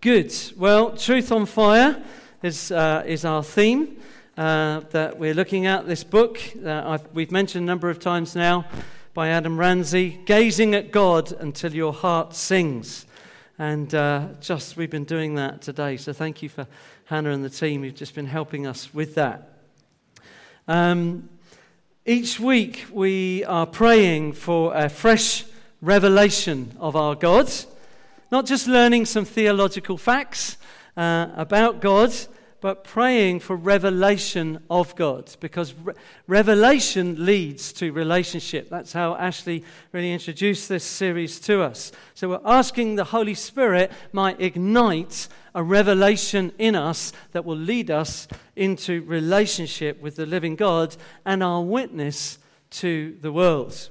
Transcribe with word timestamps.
Good. 0.00 0.32
Well, 0.56 0.96
Truth 0.96 1.32
on 1.32 1.44
Fire 1.44 2.00
is, 2.40 2.70
uh, 2.70 3.02
is 3.04 3.24
our 3.24 3.42
theme 3.42 3.96
uh, 4.36 4.82
that 4.90 5.18
we're 5.18 5.34
looking 5.34 5.66
at. 5.66 5.88
This 5.88 6.04
book, 6.04 6.38
uh, 6.64 6.98
we've 7.12 7.32
mentioned 7.32 7.64
a 7.64 7.66
number 7.66 7.90
of 7.90 7.98
times 7.98 8.36
now 8.36 8.64
by 9.12 9.30
Adam 9.30 9.58
Ramsey, 9.58 10.20
Gazing 10.24 10.76
at 10.76 10.92
God 10.92 11.32
Until 11.32 11.74
Your 11.74 11.92
Heart 11.92 12.36
Sings. 12.36 13.06
And 13.58 13.92
uh, 13.92 14.28
just 14.40 14.76
we've 14.76 14.88
been 14.88 15.02
doing 15.02 15.34
that 15.34 15.62
today. 15.62 15.96
So 15.96 16.12
thank 16.12 16.44
you 16.44 16.48
for 16.48 16.68
Hannah 17.06 17.32
and 17.32 17.44
the 17.44 17.50
team 17.50 17.82
who've 17.82 17.92
just 17.92 18.14
been 18.14 18.26
helping 18.26 18.68
us 18.68 18.94
with 18.94 19.16
that. 19.16 19.50
Um, 20.68 21.28
each 22.06 22.38
week 22.38 22.86
we 22.92 23.44
are 23.46 23.66
praying 23.66 24.34
for 24.34 24.76
a 24.76 24.88
fresh 24.88 25.44
revelation 25.82 26.76
of 26.78 26.94
our 26.94 27.16
God. 27.16 27.50
Not 28.30 28.46
just 28.46 28.66
learning 28.66 29.06
some 29.06 29.24
theological 29.24 29.96
facts 29.96 30.58
uh, 30.96 31.28
about 31.36 31.80
God, 31.80 32.12
but 32.60 32.82
praying 32.82 33.38
for 33.40 33.54
revelation 33.54 34.62
of 34.68 34.94
God 34.96 35.34
because 35.40 35.72
re- 35.74 35.94
revelation 36.26 37.24
leads 37.24 37.72
to 37.74 37.92
relationship. 37.92 38.68
That's 38.68 38.92
how 38.92 39.14
Ashley 39.14 39.64
really 39.92 40.12
introduced 40.12 40.68
this 40.68 40.84
series 40.84 41.38
to 41.40 41.62
us. 41.62 41.92
So 42.14 42.30
we're 42.30 42.40
asking 42.44 42.96
the 42.96 43.04
Holy 43.04 43.34
Spirit 43.34 43.92
might 44.12 44.40
ignite 44.40 45.28
a 45.54 45.62
revelation 45.62 46.52
in 46.58 46.74
us 46.74 47.12
that 47.32 47.44
will 47.44 47.56
lead 47.56 47.90
us 47.90 48.26
into 48.56 49.02
relationship 49.02 50.00
with 50.00 50.16
the 50.16 50.26
living 50.26 50.56
God 50.56 50.96
and 51.24 51.42
our 51.42 51.62
witness 51.62 52.38
to 52.70 53.16
the 53.20 53.32
world. 53.32 53.90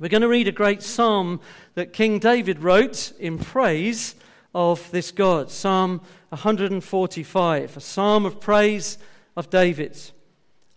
We're 0.00 0.08
going 0.08 0.22
to 0.22 0.28
read 0.28 0.48
a 0.48 0.52
great 0.52 0.82
psalm 0.82 1.40
that 1.74 1.92
King 1.92 2.20
David 2.20 2.62
wrote 2.62 3.12
in 3.18 3.38
praise 3.38 4.14
of 4.54 4.90
this 4.92 5.10
God. 5.10 5.50
Psalm 5.50 6.00
145, 6.30 7.76
a 7.76 7.80
psalm 7.80 8.24
of 8.24 8.40
praise 8.40 8.96
of 9.36 9.50
David. 9.50 9.98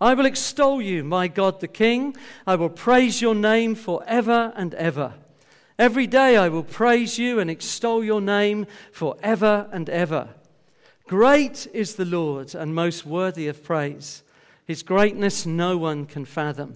I 0.01 0.13
will 0.13 0.25
extol 0.25 0.81
you, 0.81 1.05
my 1.05 1.29
God 1.29 1.61
the 1.61 1.69
King. 1.69 2.17
I 2.45 2.57
will 2.57 2.67
praise 2.67 3.21
your 3.21 3.33
name 3.33 3.75
forever 3.75 4.51
and 4.57 4.73
ever. 4.73 5.13
Every 5.79 6.05
day 6.05 6.35
I 6.35 6.49
will 6.49 6.61
praise 6.61 7.17
you 7.17 7.39
and 7.39 7.49
extol 7.49 8.03
your 8.03 8.19
name 8.19 8.67
forever 8.91 9.69
and 9.71 9.89
ever. 9.89 10.31
Great 11.07 11.65
is 11.71 11.95
the 11.95 12.03
Lord 12.03 12.53
and 12.53 12.75
most 12.75 13.05
worthy 13.05 13.47
of 13.47 13.63
praise. 13.63 14.21
His 14.65 14.83
greatness 14.83 15.45
no 15.45 15.77
one 15.77 16.07
can 16.07 16.25
fathom. 16.25 16.75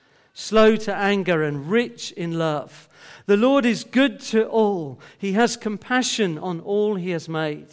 slow 0.33 0.75
to 0.77 0.95
anger, 0.95 1.43
and 1.43 1.69
rich 1.69 2.11
in 2.13 2.37
love. 2.37 2.87
The 3.25 3.37
Lord 3.37 3.65
is 3.65 3.83
good 3.83 4.19
to 4.21 4.45
all. 4.45 4.99
He 5.17 5.33
has 5.33 5.57
compassion 5.57 6.37
on 6.37 6.59
all 6.61 6.95
he 6.95 7.11
has 7.11 7.29
made. 7.29 7.67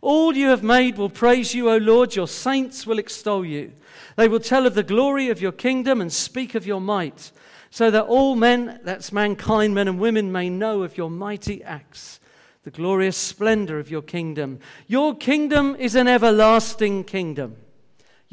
All 0.00 0.36
you 0.36 0.48
have 0.48 0.62
made 0.62 0.98
will 0.98 1.08
praise 1.08 1.54
you, 1.54 1.70
O 1.70 1.78
Lord. 1.78 2.14
Your 2.14 2.28
saints 2.28 2.86
will 2.86 2.98
extol 2.98 3.44
you. 3.44 3.72
They 4.16 4.28
will 4.28 4.40
tell 4.40 4.66
of 4.66 4.74
the 4.74 4.82
glory 4.82 5.30
of 5.30 5.40
your 5.40 5.52
kingdom 5.52 6.00
and 6.00 6.12
speak 6.12 6.54
of 6.54 6.66
your 6.66 6.80
might, 6.80 7.32
so 7.70 7.90
that 7.90 8.04
all 8.04 8.36
men, 8.36 8.80
that's 8.84 9.12
mankind, 9.12 9.74
men 9.74 9.88
and 9.88 9.98
women, 9.98 10.30
may 10.30 10.50
know 10.50 10.82
of 10.82 10.96
your 10.96 11.10
mighty 11.10 11.64
acts, 11.64 12.20
the 12.64 12.70
glorious 12.70 13.16
splendor 13.16 13.78
of 13.78 13.90
your 13.90 14.02
kingdom. 14.02 14.58
Your 14.86 15.14
kingdom 15.14 15.74
is 15.78 15.94
an 15.94 16.06
everlasting 16.06 17.04
kingdom. 17.04 17.56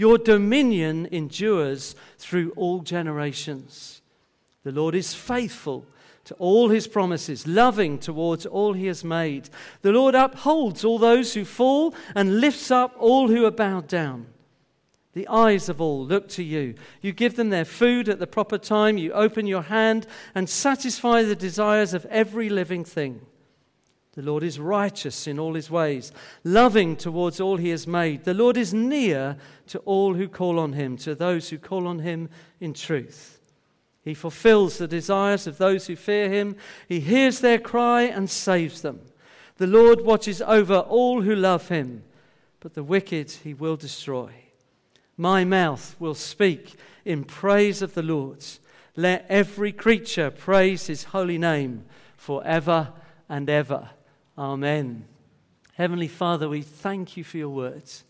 Your 0.02 0.18
dominion 0.18 1.08
endures 1.12 1.94
through 2.18 2.54
all 2.56 2.80
generations. 2.80 4.02
The 4.64 4.72
Lord 4.72 4.96
is 4.96 5.14
faithful 5.14 5.86
to 6.24 6.34
all 6.40 6.70
his 6.70 6.88
promises, 6.88 7.46
loving 7.46 8.00
towards 8.00 8.48
all 8.48 8.74
he 8.74 8.88
has 8.88 9.04
made. 9.04 9.52
The 9.84 9.92
Lord 9.92 10.16
upholds 10.16 10.84
all 10.84 10.98
those 10.98 11.36
who 11.36 11.46
fall 11.46 11.94
and 12.16 12.42
lifts 12.42 12.72
up 12.72 12.96
all 12.98 13.28
who 13.28 13.46
are 13.46 13.52
bowed 13.52 13.88
down. 13.88 14.26
The 15.14 15.28
eyes 15.28 15.70
of 15.70 15.80
all 15.80 16.04
look 16.04 16.28
to 16.30 16.44
you. 16.44 16.74
You 17.02 17.12
give 17.12 17.36
them 17.36 17.52
their 17.52 17.64
food 17.64 18.10
at 18.10 18.18
the 18.18 18.26
proper 18.26 18.58
time. 18.58 18.98
You 18.98 19.14
open 19.14 19.46
your 19.46 19.62
hand 19.62 20.08
and 20.34 20.50
satisfy 20.50 21.22
the 21.22 21.36
desires 21.36 21.94
of 21.94 22.08
every 22.08 22.50
living 22.50 22.84
thing. 22.84 23.22
The 24.14 24.22
Lord 24.22 24.44
is 24.44 24.60
righteous 24.60 25.26
in 25.26 25.40
all 25.40 25.54
his 25.54 25.72
ways, 25.72 26.12
loving 26.44 26.98
towards 26.98 27.40
all 27.40 27.56
he 27.56 27.70
has 27.70 27.88
made. 27.88 28.26
The 28.26 28.34
Lord 28.34 28.58
is 28.58 28.74
near 28.74 29.38
to 29.68 29.80
all 29.80 30.16
who 30.16 30.28
call 30.28 30.60
on 30.60 30.74
him, 30.74 30.98
to 30.98 31.16
those 31.16 31.50
who 31.50 31.58
call 31.58 31.88
on 31.88 32.00
him 32.00 32.30
in 32.60 32.74
truth. 32.74 33.40
He 34.04 34.14
fulfills 34.14 34.78
the 34.78 34.88
desires 34.88 35.48
of 35.48 35.58
those 35.58 35.88
who 35.88 35.96
fear 35.96 36.30
him. 36.30 36.58
He 36.90 37.00
hears 37.00 37.40
their 37.40 37.60
cry 37.60 38.02
and 38.04 38.30
saves 38.30 38.82
them. 38.82 39.00
The 39.58 39.68
Lord 39.68 40.02
watches 40.02 40.42
over 40.42 40.80
all 40.80 41.22
who 41.22 41.36
love 41.36 41.70
him, 41.70 42.04
but 42.60 42.74
the 42.74 42.84
wicked 42.84 43.32
he 43.32 43.54
will 43.54 43.78
destroy. 43.78 44.32
My 45.16 45.46
mouth 45.46 45.96
will 46.00 46.16
speak 46.16 46.76
in 47.06 47.24
praise 47.24 47.82
of 47.82 47.94
the 47.94 48.02
Lord. 48.02 48.44
Let 48.98 49.26
every 49.30 49.72
creature 49.72 50.32
praise 50.32 50.88
his 50.88 51.06
holy 51.06 51.38
name 51.38 51.86
forever 52.18 52.92
and 53.30 53.50
ever. 53.50 53.92
Amen. 54.38 55.06
Heavenly 55.74 56.08
Father, 56.08 56.48
we 56.48 56.62
thank 56.62 57.18
you 57.18 57.24
for 57.24 57.38
your 57.38 57.50
words. 57.50 58.04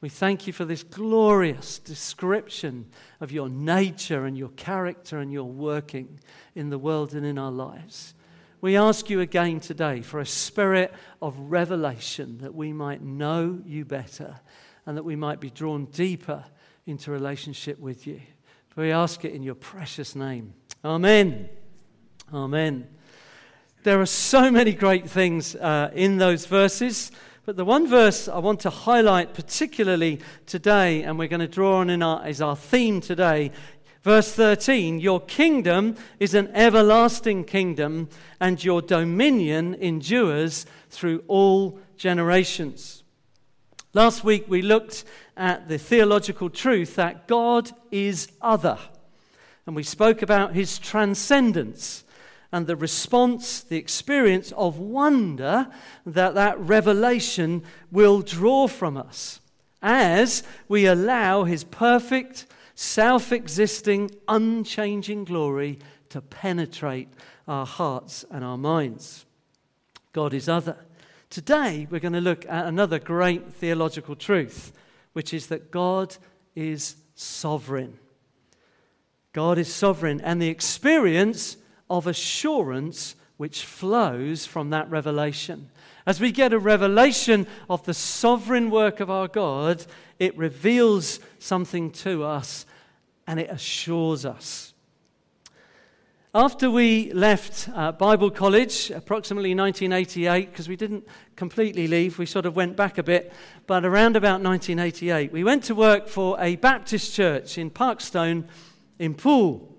We 0.00 0.08
thank 0.08 0.46
you 0.46 0.52
for 0.52 0.64
this 0.64 0.82
glorious 0.82 1.78
description 1.78 2.86
of 3.20 3.30
your 3.32 3.48
nature 3.48 4.24
and 4.24 4.36
your 4.36 4.48
character 4.50 5.18
and 5.18 5.30
your 5.30 5.44
working 5.44 6.20
in 6.54 6.70
the 6.70 6.78
world 6.78 7.14
and 7.14 7.26
in 7.26 7.38
our 7.38 7.50
lives. 7.50 8.14
We 8.62 8.76
ask 8.76 9.10
you 9.10 9.20
again 9.20 9.60
today 9.60 10.00
for 10.00 10.20
a 10.20 10.26
spirit 10.26 10.92
of 11.20 11.38
revelation 11.38 12.38
that 12.38 12.54
we 12.54 12.72
might 12.72 13.02
know 13.02 13.60
you 13.64 13.84
better 13.84 14.40
and 14.86 14.96
that 14.96 15.04
we 15.04 15.16
might 15.16 15.40
be 15.40 15.50
drawn 15.50 15.86
deeper 15.86 16.44
into 16.86 17.10
relationship 17.10 17.78
with 17.78 18.06
you. 18.06 18.20
We 18.76 18.92
ask 18.92 19.24
it 19.24 19.34
in 19.34 19.42
your 19.42 19.54
precious 19.54 20.14
name. 20.14 20.54
Amen. 20.84 21.48
Amen. 22.32 22.86
There 23.82 23.98
are 23.98 24.06
so 24.06 24.50
many 24.50 24.74
great 24.74 25.08
things 25.08 25.56
uh, 25.56 25.90
in 25.94 26.18
those 26.18 26.44
verses. 26.44 27.10
But 27.46 27.56
the 27.56 27.64
one 27.64 27.88
verse 27.88 28.28
I 28.28 28.36
want 28.36 28.60
to 28.60 28.70
highlight 28.70 29.32
particularly 29.32 30.20
today, 30.44 31.02
and 31.02 31.18
we're 31.18 31.28
going 31.28 31.40
to 31.40 31.48
draw 31.48 31.78
on 31.78 31.88
in 31.88 32.02
our, 32.02 32.28
is 32.28 32.42
our 32.42 32.56
theme 32.56 33.00
today, 33.00 33.52
verse 34.02 34.34
13 34.34 35.00
Your 35.00 35.18
kingdom 35.18 35.96
is 36.18 36.34
an 36.34 36.50
everlasting 36.54 37.44
kingdom, 37.44 38.10
and 38.38 38.62
your 38.62 38.82
dominion 38.82 39.74
endures 39.76 40.66
through 40.90 41.24
all 41.26 41.78
generations. 41.96 43.02
Last 43.94 44.24
week 44.24 44.44
we 44.46 44.60
looked 44.60 45.04
at 45.38 45.68
the 45.68 45.78
theological 45.78 46.50
truth 46.50 46.96
that 46.96 47.26
God 47.26 47.70
is 47.90 48.30
other, 48.42 48.76
and 49.64 49.74
we 49.74 49.84
spoke 49.84 50.20
about 50.20 50.52
his 50.52 50.78
transcendence 50.78 52.04
and 52.52 52.66
the 52.66 52.76
response, 52.76 53.60
the 53.60 53.76
experience 53.76 54.52
of 54.52 54.78
wonder 54.78 55.68
that 56.04 56.34
that 56.34 56.58
revelation 56.58 57.62
will 57.92 58.22
draw 58.22 58.66
from 58.66 58.96
us 58.96 59.40
as 59.82 60.42
we 60.68 60.86
allow 60.86 61.44
his 61.44 61.64
perfect, 61.64 62.46
self 62.74 63.32
existing, 63.32 64.10
unchanging 64.28 65.24
glory 65.24 65.78
to 66.08 66.20
penetrate 66.20 67.08
our 67.46 67.66
hearts 67.66 68.24
and 68.30 68.44
our 68.44 68.58
minds. 68.58 69.26
God 70.12 70.34
is 70.34 70.48
other. 70.48 70.76
Today, 71.30 71.86
we're 71.88 72.00
going 72.00 72.12
to 72.12 72.20
look 72.20 72.44
at 72.46 72.66
another 72.66 72.98
great 72.98 73.52
theological 73.54 74.16
truth, 74.16 74.72
which 75.12 75.32
is 75.32 75.46
that 75.46 75.70
God 75.70 76.16
is 76.56 76.96
sovereign. 77.14 77.96
God 79.32 79.56
is 79.56 79.72
sovereign, 79.72 80.20
and 80.20 80.42
the 80.42 80.48
experience 80.48 81.56
of 81.90 82.06
assurance 82.06 83.16
which 83.36 83.64
flows 83.64 84.46
from 84.46 84.70
that 84.70 84.88
revelation. 84.90 85.70
As 86.06 86.20
we 86.20 86.30
get 86.30 86.52
a 86.52 86.58
revelation 86.58 87.46
of 87.68 87.84
the 87.84 87.94
sovereign 87.94 88.70
work 88.70 89.00
of 89.00 89.10
our 89.10 89.28
God, 89.28 89.84
it 90.18 90.36
reveals 90.36 91.20
something 91.38 91.90
to 91.90 92.24
us 92.24 92.64
and 93.26 93.40
it 93.40 93.50
assures 93.50 94.24
us. 94.24 94.72
After 96.32 96.70
we 96.70 97.12
left 97.12 97.68
uh, 97.74 97.90
Bible 97.90 98.30
College, 98.30 98.92
approximately 98.92 99.52
1988, 99.52 100.52
because 100.52 100.68
we 100.68 100.76
didn't 100.76 101.04
completely 101.34 101.88
leave, 101.88 102.20
we 102.20 102.26
sort 102.26 102.46
of 102.46 102.54
went 102.54 102.76
back 102.76 102.98
a 102.98 103.02
bit, 103.02 103.32
but 103.66 103.84
around 103.84 104.14
about 104.14 104.40
1988, 104.40 105.32
we 105.32 105.42
went 105.42 105.64
to 105.64 105.74
work 105.74 106.06
for 106.06 106.40
a 106.40 106.54
Baptist 106.54 107.14
church 107.14 107.58
in 107.58 107.68
Parkstone 107.68 108.44
in 109.00 109.14
Poole. 109.14 109.74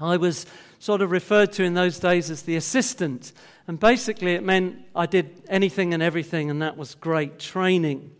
I 0.00 0.16
was 0.16 0.46
sort 0.82 1.00
of 1.00 1.12
referred 1.12 1.52
to 1.52 1.62
in 1.62 1.74
those 1.74 2.00
days 2.00 2.28
as 2.28 2.42
the 2.42 2.56
assistant, 2.56 3.32
and 3.68 3.78
basically 3.78 4.34
it 4.34 4.42
meant 4.42 4.76
I 4.96 5.06
did 5.06 5.40
anything 5.48 5.94
and 5.94 6.02
everything, 6.02 6.50
and 6.50 6.60
that 6.60 6.76
was 6.76 6.96
great 6.96 7.38
training. 7.38 8.10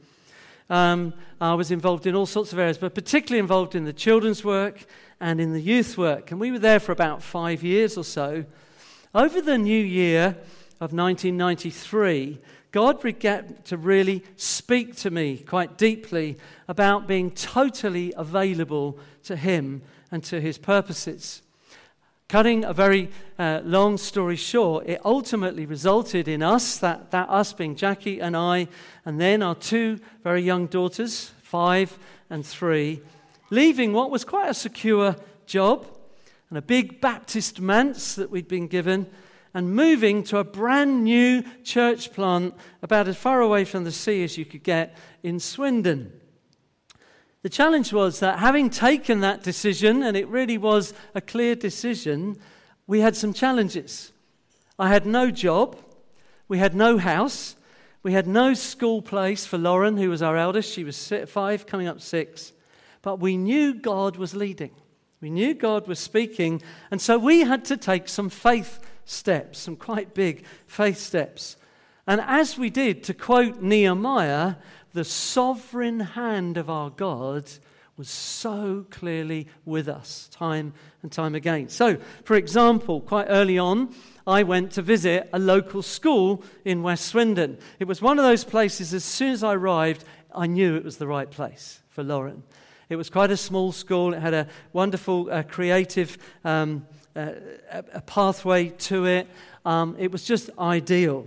Um, 0.70 1.12
I 1.40 1.54
was 1.54 1.72
involved 1.72 2.06
in 2.06 2.14
all 2.14 2.24
sorts 2.24 2.52
of 2.52 2.60
areas, 2.60 2.78
but 2.78 2.94
particularly 2.94 3.40
involved 3.40 3.74
in 3.74 3.84
the 3.84 3.92
children's 3.92 4.44
work 4.44 4.86
and 5.18 5.40
in 5.40 5.52
the 5.52 5.60
youth 5.60 5.98
work. 5.98 6.30
And 6.30 6.38
we 6.38 6.52
were 6.52 6.60
there 6.60 6.78
for 6.78 6.92
about 6.92 7.20
five 7.20 7.64
years 7.64 7.98
or 7.98 8.04
so. 8.04 8.44
Over 9.12 9.40
the 9.40 9.58
new 9.58 9.82
year 9.84 10.36
of 10.80 10.92
1993, 10.92 12.38
God 12.70 13.02
began 13.02 13.56
to 13.64 13.76
really 13.76 14.22
speak 14.36 14.94
to 14.98 15.10
me 15.10 15.38
quite 15.38 15.76
deeply 15.76 16.38
about 16.68 17.08
being 17.08 17.32
totally 17.32 18.14
available 18.16 19.00
to 19.24 19.34
Him 19.34 19.82
and 20.12 20.22
to 20.22 20.40
His 20.40 20.58
purposes. 20.58 21.41
Cutting 22.32 22.64
a 22.64 22.72
very 22.72 23.10
uh, 23.38 23.60
long 23.62 23.98
story 23.98 24.36
short, 24.36 24.86
it 24.86 25.02
ultimately 25.04 25.66
resulted 25.66 26.28
in 26.28 26.42
us, 26.42 26.78
that, 26.78 27.10
that 27.10 27.28
us 27.28 27.52
being 27.52 27.76
Jackie 27.76 28.20
and 28.20 28.34
I, 28.34 28.68
and 29.04 29.20
then 29.20 29.42
our 29.42 29.54
two 29.54 30.00
very 30.24 30.40
young 30.40 30.66
daughters, 30.66 31.30
five 31.42 31.98
and 32.30 32.46
three, 32.46 33.02
leaving 33.50 33.92
what 33.92 34.10
was 34.10 34.24
quite 34.24 34.48
a 34.48 34.54
secure 34.54 35.14
job 35.44 35.86
and 36.48 36.56
a 36.56 36.62
big 36.62 37.02
Baptist 37.02 37.60
manse 37.60 38.14
that 38.14 38.30
we'd 38.30 38.48
been 38.48 38.66
given, 38.66 39.08
and 39.52 39.76
moving 39.76 40.24
to 40.24 40.38
a 40.38 40.44
brand 40.44 41.04
new 41.04 41.42
church 41.64 42.14
plant 42.14 42.54
about 42.80 43.08
as 43.08 43.18
far 43.18 43.42
away 43.42 43.66
from 43.66 43.84
the 43.84 43.92
sea 43.92 44.24
as 44.24 44.38
you 44.38 44.46
could 44.46 44.62
get 44.62 44.96
in 45.22 45.38
Swindon. 45.38 46.10
The 47.42 47.50
challenge 47.50 47.92
was 47.92 48.20
that 48.20 48.38
having 48.38 48.70
taken 48.70 49.20
that 49.20 49.42
decision, 49.42 50.02
and 50.02 50.16
it 50.16 50.28
really 50.28 50.58
was 50.58 50.94
a 51.14 51.20
clear 51.20 51.54
decision, 51.54 52.38
we 52.86 53.00
had 53.00 53.16
some 53.16 53.32
challenges. 53.32 54.12
I 54.78 54.88
had 54.88 55.06
no 55.06 55.30
job, 55.30 55.76
we 56.46 56.58
had 56.58 56.74
no 56.74 56.98
house, 56.98 57.56
we 58.02 58.12
had 58.12 58.26
no 58.26 58.54
school 58.54 59.02
place 59.02 59.46
for 59.46 59.58
Lauren, 59.58 59.96
who 59.96 60.10
was 60.10 60.22
our 60.22 60.36
eldest. 60.36 60.72
She 60.72 60.84
was 60.84 61.12
five, 61.26 61.66
coming 61.66 61.86
up 61.86 62.00
six. 62.00 62.52
But 63.00 63.20
we 63.20 63.36
knew 63.36 63.74
God 63.74 64.16
was 64.16 64.34
leading. 64.34 64.72
We 65.20 65.30
knew 65.30 65.54
God 65.54 65.86
was 65.86 66.00
speaking. 66.00 66.62
And 66.90 67.00
so 67.00 67.16
we 67.16 67.40
had 67.40 67.64
to 67.66 67.76
take 67.76 68.08
some 68.08 68.28
faith 68.28 68.80
steps, 69.04 69.60
some 69.60 69.76
quite 69.76 70.14
big 70.14 70.44
faith 70.66 70.98
steps. 70.98 71.56
And 72.06 72.20
as 72.20 72.58
we 72.58 72.70
did, 72.70 73.04
to 73.04 73.14
quote 73.14 73.62
Nehemiah, 73.62 74.56
the 74.92 75.04
sovereign 75.04 76.00
hand 76.00 76.56
of 76.56 76.68
our 76.68 76.90
God 76.90 77.50
was 77.96 78.08
so 78.08 78.86
clearly 78.90 79.48
with 79.64 79.88
us 79.88 80.28
time 80.32 80.72
and 81.02 81.12
time 81.12 81.34
again. 81.34 81.68
So, 81.68 81.98
for 82.24 82.36
example, 82.36 83.00
quite 83.00 83.26
early 83.28 83.58
on, 83.58 83.94
I 84.26 84.42
went 84.42 84.72
to 84.72 84.82
visit 84.82 85.28
a 85.32 85.38
local 85.38 85.82
school 85.82 86.42
in 86.64 86.82
West 86.82 87.06
Swindon. 87.06 87.58
It 87.78 87.84
was 87.86 88.00
one 88.00 88.18
of 88.18 88.24
those 88.24 88.44
places, 88.44 88.94
as 88.94 89.04
soon 89.04 89.32
as 89.32 89.44
I 89.44 89.54
arrived, 89.54 90.04
I 90.34 90.46
knew 90.46 90.76
it 90.76 90.84
was 90.84 90.96
the 90.96 91.06
right 91.06 91.30
place 91.30 91.82
for 91.90 92.02
Lauren. 92.02 92.42
It 92.88 92.96
was 92.96 93.10
quite 93.10 93.30
a 93.30 93.36
small 93.36 93.72
school. 93.72 94.14
It 94.14 94.20
had 94.20 94.34
a 94.34 94.46
wonderful, 94.72 95.28
uh, 95.30 95.42
creative 95.42 96.18
um, 96.44 96.86
uh, 97.14 97.32
a 97.92 98.00
pathway 98.00 98.68
to 98.68 99.06
it. 99.06 99.28
Um, 99.64 99.96
it 99.98 100.10
was 100.10 100.24
just 100.24 100.50
ideal. 100.58 101.26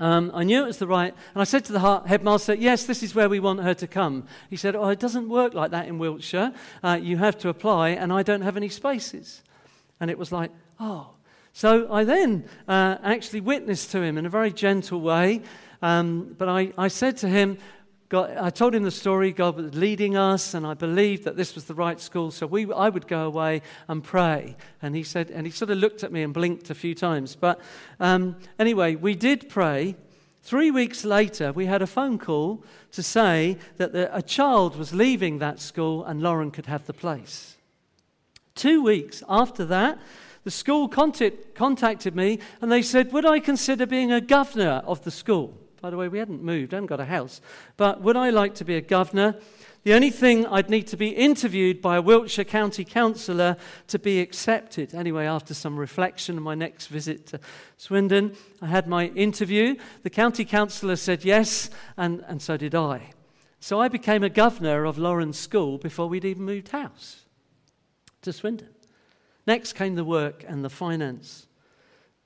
Um, 0.00 0.32
I 0.34 0.44
knew 0.44 0.64
it 0.64 0.66
was 0.66 0.78
the 0.78 0.86
right, 0.86 1.14
and 1.34 1.40
I 1.40 1.44
said 1.44 1.64
to 1.66 1.72
the 1.72 2.02
headmaster, 2.06 2.54
Yes, 2.54 2.84
this 2.84 3.02
is 3.02 3.14
where 3.14 3.28
we 3.28 3.38
want 3.38 3.60
her 3.60 3.74
to 3.74 3.86
come. 3.86 4.26
He 4.48 4.56
said, 4.56 4.74
Oh, 4.74 4.88
it 4.88 4.98
doesn't 4.98 5.28
work 5.28 5.52
like 5.54 5.70
that 5.72 5.86
in 5.86 5.98
Wiltshire. 5.98 6.52
Uh, 6.82 6.98
you 7.00 7.18
have 7.18 7.38
to 7.38 7.50
apply, 7.50 7.90
and 7.90 8.12
I 8.12 8.22
don't 8.22 8.40
have 8.40 8.56
any 8.56 8.70
spaces. 8.70 9.42
And 10.00 10.10
it 10.10 10.18
was 10.18 10.32
like, 10.32 10.50
Oh. 10.80 11.10
So 11.52 11.92
I 11.92 12.04
then 12.04 12.44
uh, 12.66 12.96
actually 13.02 13.40
witnessed 13.40 13.90
to 13.90 14.02
him 14.02 14.16
in 14.16 14.24
a 14.24 14.30
very 14.30 14.52
gentle 14.52 15.00
way. 15.00 15.42
Um, 15.82 16.34
but 16.38 16.48
I, 16.48 16.72
I 16.78 16.88
said 16.88 17.16
to 17.18 17.28
him, 17.28 17.58
God, 18.10 18.36
I 18.36 18.50
told 18.50 18.74
him 18.74 18.82
the 18.82 18.90
story. 18.90 19.30
God 19.30 19.54
was 19.54 19.72
leading 19.72 20.16
us, 20.16 20.52
and 20.52 20.66
I 20.66 20.74
believed 20.74 21.22
that 21.24 21.36
this 21.36 21.54
was 21.54 21.66
the 21.66 21.74
right 21.74 22.00
school. 22.00 22.32
So 22.32 22.44
we, 22.44 22.70
I 22.72 22.88
would 22.88 23.06
go 23.06 23.24
away 23.24 23.62
and 23.86 24.02
pray. 24.02 24.56
And 24.82 24.96
he 24.96 25.04
said, 25.04 25.30
and 25.30 25.46
he 25.46 25.52
sort 25.52 25.70
of 25.70 25.78
looked 25.78 26.02
at 26.02 26.10
me 26.10 26.24
and 26.24 26.34
blinked 26.34 26.70
a 26.70 26.74
few 26.74 26.92
times. 26.92 27.36
But 27.36 27.60
um, 28.00 28.34
anyway, 28.58 28.96
we 28.96 29.14
did 29.14 29.48
pray. 29.48 29.94
Three 30.42 30.72
weeks 30.72 31.04
later, 31.04 31.52
we 31.52 31.66
had 31.66 31.82
a 31.82 31.86
phone 31.86 32.18
call 32.18 32.64
to 32.90 33.02
say 33.02 33.58
that 33.76 33.92
the, 33.92 34.14
a 34.14 34.22
child 34.22 34.74
was 34.74 34.92
leaving 34.92 35.38
that 35.38 35.60
school 35.60 36.04
and 36.04 36.20
Lauren 36.20 36.50
could 36.50 36.66
have 36.66 36.86
the 36.86 36.92
place. 36.92 37.58
Two 38.56 38.82
weeks 38.82 39.22
after 39.28 39.64
that, 39.66 40.00
the 40.42 40.50
school 40.50 40.88
contact, 40.88 41.54
contacted 41.54 42.16
me 42.16 42.40
and 42.60 42.72
they 42.72 42.82
said, 42.82 43.12
Would 43.12 43.26
I 43.26 43.38
consider 43.38 43.86
being 43.86 44.10
a 44.10 44.20
governor 44.20 44.82
of 44.84 45.04
the 45.04 45.12
school? 45.12 45.56
By 45.80 45.90
the 45.90 45.96
way, 45.96 46.08
we 46.08 46.18
hadn't 46.18 46.42
moved, 46.42 46.74
I 46.74 46.76
hadn't 46.76 46.88
got 46.88 47.00
a 47.00 47.06
house. 47.06 47.40
But 47.76 48.02
would 48.02 48.16
I 48.16 48.30
like 48.30 48.54
to 48.56 48.64
be 48.64 48.76
a 48.76 48.80
governor? 48.80 49.36
The 49.82 49.94
only 49.94 50.10
thing 50.10 50.46
I'd 50.46 50.68
need 50.68 50.86
to 50.88 50.98
be 50.98 51.08
interviewed 51.08 51.80
by 51.80 51.96
a 51.96 52.02
Wiltshire 52.02 52.44
County 52.44 52.84
councillor 52.84 53.56
to 53.86 53.98
be 53.98 54.20
accepted. 54.20 54.94
Anyway, 54.94 55.24
after 55.24 55.54
some 55.54 55.78
reflection 55.78 56.36
on 56.36 56.42
my 56.42 56.54
next 56.54 56.88
visit 56.88 57.28
to 57.28 57.40
Swindon, 57.78 58.36
I 58.60 58.66
had 58.66 58.86
my 58.86 59.06
interview. 59.06 59.76
The 60.02 60.10
county 60.10 60.44
councillor 60.44 60.96
said 60.96 61.24
yes, 61.24 61.70
and, 61.96 62.22
and 62.28 62.42
so 62.42 62.58
did 62.58 62.74
I. 62.74 63.12
So 63.60 63.80
I 63.80 63.88
became 63.88 64.22
a 64.22 64.28
governor 64.28 64.84
of 64.84 64.98
Lauren's 64.98 65.38
School 65.38 65.78
before 65.78 66.08
we'd 66.08 66.26
even 66.26 66.42
moved 66.42 66.68
house 66.68 67.24
to 68.20 68.34
Swindon. 68.34 68.68
Next 69.46 69.72
came 69.72 69.94
the 69.94 70.04
work 70.04 70.44
and 70.46 70.62
the 70.62 70.70
finance. 70.70 71.46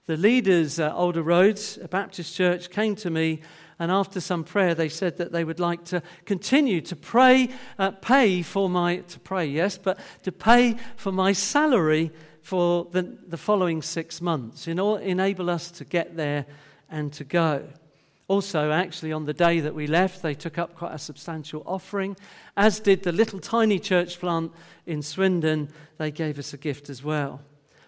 The 0.06 0.16
leaders 0.18 0.78
at 0.78 0.92
Alder 0.92 1.22
Roads, 1.22 1.78
a 1.82 1.88
Baptist 1.88 2.36
church, 2.36 2.68
came 2.68 2.94
to 2.96 3.08
me, 3.08 3.40
and 3.78 3.90
after 3.90 4.20
some 4.20 4.44
prayer, 4.44 4.74
they 4.74 4.90
said 4.90 5.16
that 5.16 5.32
they 5.32 5.44
would 5.44 5.58
like 5.58 5.84
to 5.86 6.02
continue 6.26 6.82
to 6.82 6.94
pray, 6.94 7.48
uh, 7.78 7.92
pay 7.92 8.42
for 8.42 8.68
my, 8.68 8.98
to 8.98 9.18
pray, 9.20 9.46
yes, 9.46 9.78
but 9.78 9.98
to 10.22 10.30
pay 10.30 10.76
for 10.96 11.10
my 11.10 11.32
salary 11.32 12.10
for 12.42 12.86
the, 12.92 13.16
the 13.28 13.38
following 13.38 13.80
six 13.80 14.20
months, 14.20 14.68
in 14.68 14.78
order, 14.78 15.02
enable 15.02 15.48
us 15.48 15.70
to 15.70 15.86
get 15.86 16.16
there 16.16 16.44
and 16.90 17.10
to 17.14 17.24
go. 17.24 17.66
Also, 18.28 18.70
actually, 18.70 19.10
on 19.10 19.24
the 19.24 19.32
day 19.32 19.60
that 19.60 19.74
we 19.74 19.86
left, 19.86 20.20
they 20.20 20.34
took 20.34 20.58
up 20.58 20.74
quite 20.74 20.92
a 20.92 20.98
substantial 20.98 21.62
offering, 21.64 22.14
as 22.58 22.78
did 22.78 23.04
the 23.04 23.12
little 23.12 23.40
tiny 23.40 23.78
church 23.78 24.20
plant 24.20 24.52
in 24.84 25.00
Swindon. 25.00 25.70
They 25.96 26.10
gave 26.10 26.38
us 26.38 26.52
a 26.52 26.58
gift 26.58 26.90
as 26.90 27.02
well. 27.02 27.40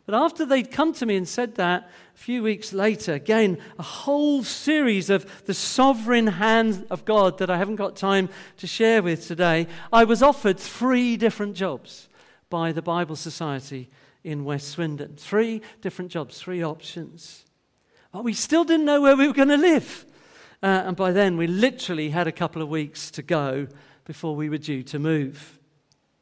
But 0.06 0.14
after 0.14 0.46
they'd 0.46 0.70
come 0.70 0.92
to 0.94 1.06
me 1.06 1.16
and 1.16 1.26
said 1.26 1.56
that, 1.56 1.90
a 2.14 2.18
few 2.18 2.44
weeks 2.44 2.72
later, 2.72 3.14
again, 3.14 3.58
a 3.76 3.82
whole 3.82 4.44
series 4.44 5.10
of 5.10 5.44
the 5.46 5.54
sovereign 5.54 6.28
hand 6.28 6.86
of 6.90 7.04
God 7.04 7.38
that 7.38 7.50
I 7.50 7.58
haven't 7.58 7.76
got 7.76 7.96
time 7.96 8.28
to 8.58 8.68
share 8.68 9.02
with 9.02 9.26
today, 9.26 9.66
I 9.92 10.04
was 10.04 10.22
offered 10.22 10.60
three 10.60 11.16
different 11.16 11.56
jobs 11.56 12.08
by 12.48 12.70
the 12.70 12.82
Bible 12.82 13.16
Society 13.16 13.90
in 14.22 14.44
West 14.44 14.68
Swindon. 14.68 15.16
Three 15.16 15.60
different 15.80 16.12
jobs, 16.12 16.40
three 16.40 16.62
options. 16.62 17.44
But 18.12 18.22
we 18.22 18.32
still 18.32 18.64
didn't 18.64 18.86
know 18.86 19.00
where 19.00 19.16
we 19.16 19.26
were 19.26 19.34
going 19.34 19.48
to 19.48 19.56
live. 19.56 20.06
Uh, 20.62 20.84
and 20.86 20.96
by 20.96 21.10
then, 21.10 21.36
we 21.36 21.48
literally 21.48 22.10
had 22.10 22.28
a 22.28 22.32
couple 22.32 22.62
of 22.62 22.68
weeks 22.68 23.10
to 23.10 23.22
go 23.22 23.66
before 24.04 24.36
we 24.36 24.48
were 24.48 24.58
due 24.58 24.84
to 24.84 25.00
move. 25.00 25.58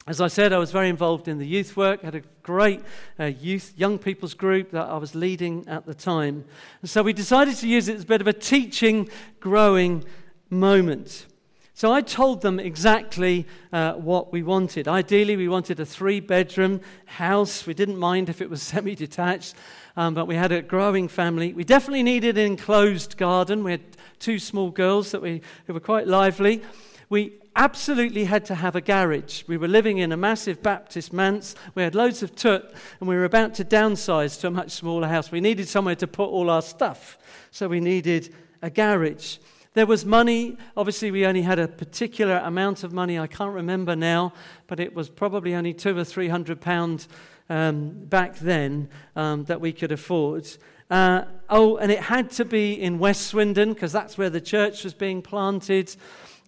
As 0.07 0.21
I 0.21 0.29
said, 0.29 0.53
I 0.53 0.59
was 0.59 0.71
very 0.71 0.91
involved 0.91 1.29
in 1.29 1.39
the 1.39 1.47
youth 1.47 1.79
work, 1.79 2.03
had 2.03 2.15
a 2.15 2.21
great 2.43 2.83
uh, 3.19 3.25
youth, 3.25 3.73
young 3.75 3.99
people's 3.99 4.35
group 4.35 4.71
that 4.73 4.87
I 4.87 4.99
was 4.99 5.15
leading 5.15 5.67
at 5.67 5.87
the 5.87 5.95
time. 5.95 6.45
And 6.83 6.91
so 6.91 7.03
we 7.03 7.15
decided 7.15 7.57
to 7.57 7.69
use 7.69 7.89
it 7.89 7.97
as 7.97 8.03
a 8.03 8.07
bit 8.07 8.21
of 8.21 8.27
a 8.27 8.35
teaching, 8.35 9.09
growing 9.41 10.05
moment. 10.51 11.25
So 11.73 11.91
I 11.91 12.03
told 12.03 12.43
them 12.43 12.61
exactly 12.61 13.47
uh, 13.73 13.95
what 13.95 14.31
we 14.31 14.43
wanted. 14.43 14.89
Ideally, 14.89 15.37
we 15.37 15.49
wanted 15.49 15.81
a 15.81 15.87
three 15.87 16.21
bedroom 16.21 16.83
house. 17.07 17.67
We 17.67 17.73
didn't 17.73 17.97
mind 17.97 18.29
if 18.29 18.43
it 18.43 18.51
was 18.51 18.61
semi 18.63 18.95
detached, 18.95 19.55
um, 19.97 20.13
but 20.13 20.27
we 20.27 20.35
had 20.35 20.53
a 20.53 20.61
growing 20.61 21.09
family. 21.09 21.55
We 21.55 21.65
definitely 21.65 22.03
needed 22.03 22.37
an 22.37 22.45
enclosed 22.45 23.17
garden. 23.17 23.65
We 23.65 23.71
had 23.71 23.97
two 24.19 24.39
small 24.39 24.71
girls 24.71 25.13
that 25.13 25.23
we, 25.23 25.41
who 25.67 25.73
were 25.73 25.81
quite 25.81 26.07
lively. 26.07 26.63
We 27.09 27.41
absolutely 27.57 28.25
had 28.25 28.45
to 28.47 28.55
have 28.55 28.75
a 28.75 28.81
garage. 28.81 29.45
We 29.47 29.57
were 29.57 29.69
living 29.69 29.99
in 29.99 30.13
a 30.13 30.17
massive 30.17 30.63
Baptist 30.63 31.13
manse. 31.13 31.55
We 31.75 31.83
had 31.83 31.95
loads 31.95 32.23
of 32.23 32.35
tut, 32.35 32.75
and 33.01 33.09
we 33.09 33.15
were 33.15 33.25
about 33.25 33.55
to 33.55 33.65
downsize 33.65 34.41
to 34.41 34.49
a 34.49 34.51
much 34.51 34.71
smaller 34.71 35.09
house. 35.09 35.31
We 35.31 35.41
needed 35.41 35.69
somewhere 35.69 35.97
to 35.97 36.07
put 36.07 36.29
all 36.31 36.51
our 36.51 36.63
stuff, 36.63 37.19
so 37.51 37.69
we 37.69 37.81
needed 37.81 38.35
a 38.63 38.71
garage. 38.71 39.39
There 39.75 39.87
was 39.87 40.05
money. 40.05 40.57
Obviously, 40.77 41.11
we 41.11 41.27
only 41.27 41.43
had 41.43 41.59
a 41.59 41.69
particular 41.69 42.41
amount 42.45 42.85
of 42.85 42.93
money. 42.93 43.19
I 43.19 43.27
can't 43.27 43.55
remember 43.55 43.97
now, 43.97 44.33
but 44.67 44.81
it 44.81 44.95
was 44.95 45.09
probably 45.09 45.55
only 45.55 45.75
two 45.75 45.99
or 45.99 46.05
three 46.05 46.29
hundred 46.29 46.61
pounds 46.61 47.09
um, 47.49 47.91
back 48.07 48.37
then 48.39 48.89
um, 49.17 49.45
that 49.45 49.61
we 49.61 49.73
could 49.73 49.93
afford. 49.93 50.49
Uh, 50.91 51.25
oh, 51.49 51.77
and 51.79 51.91
it 51.91 51.99
had 51.99 52.31
to 52.31 52.45
be 52.45 52.81
in 52.81 52.99
West 52.99 53.27
Swindon 53.27 53.73
because 53.73 53.91
that's 53.91 54.17
where 54.17 54.31
the 54.31 54.41
church 54.41 54.85
was 54.85 54.95
being 54.95 55.23
planted. 55.23 55.95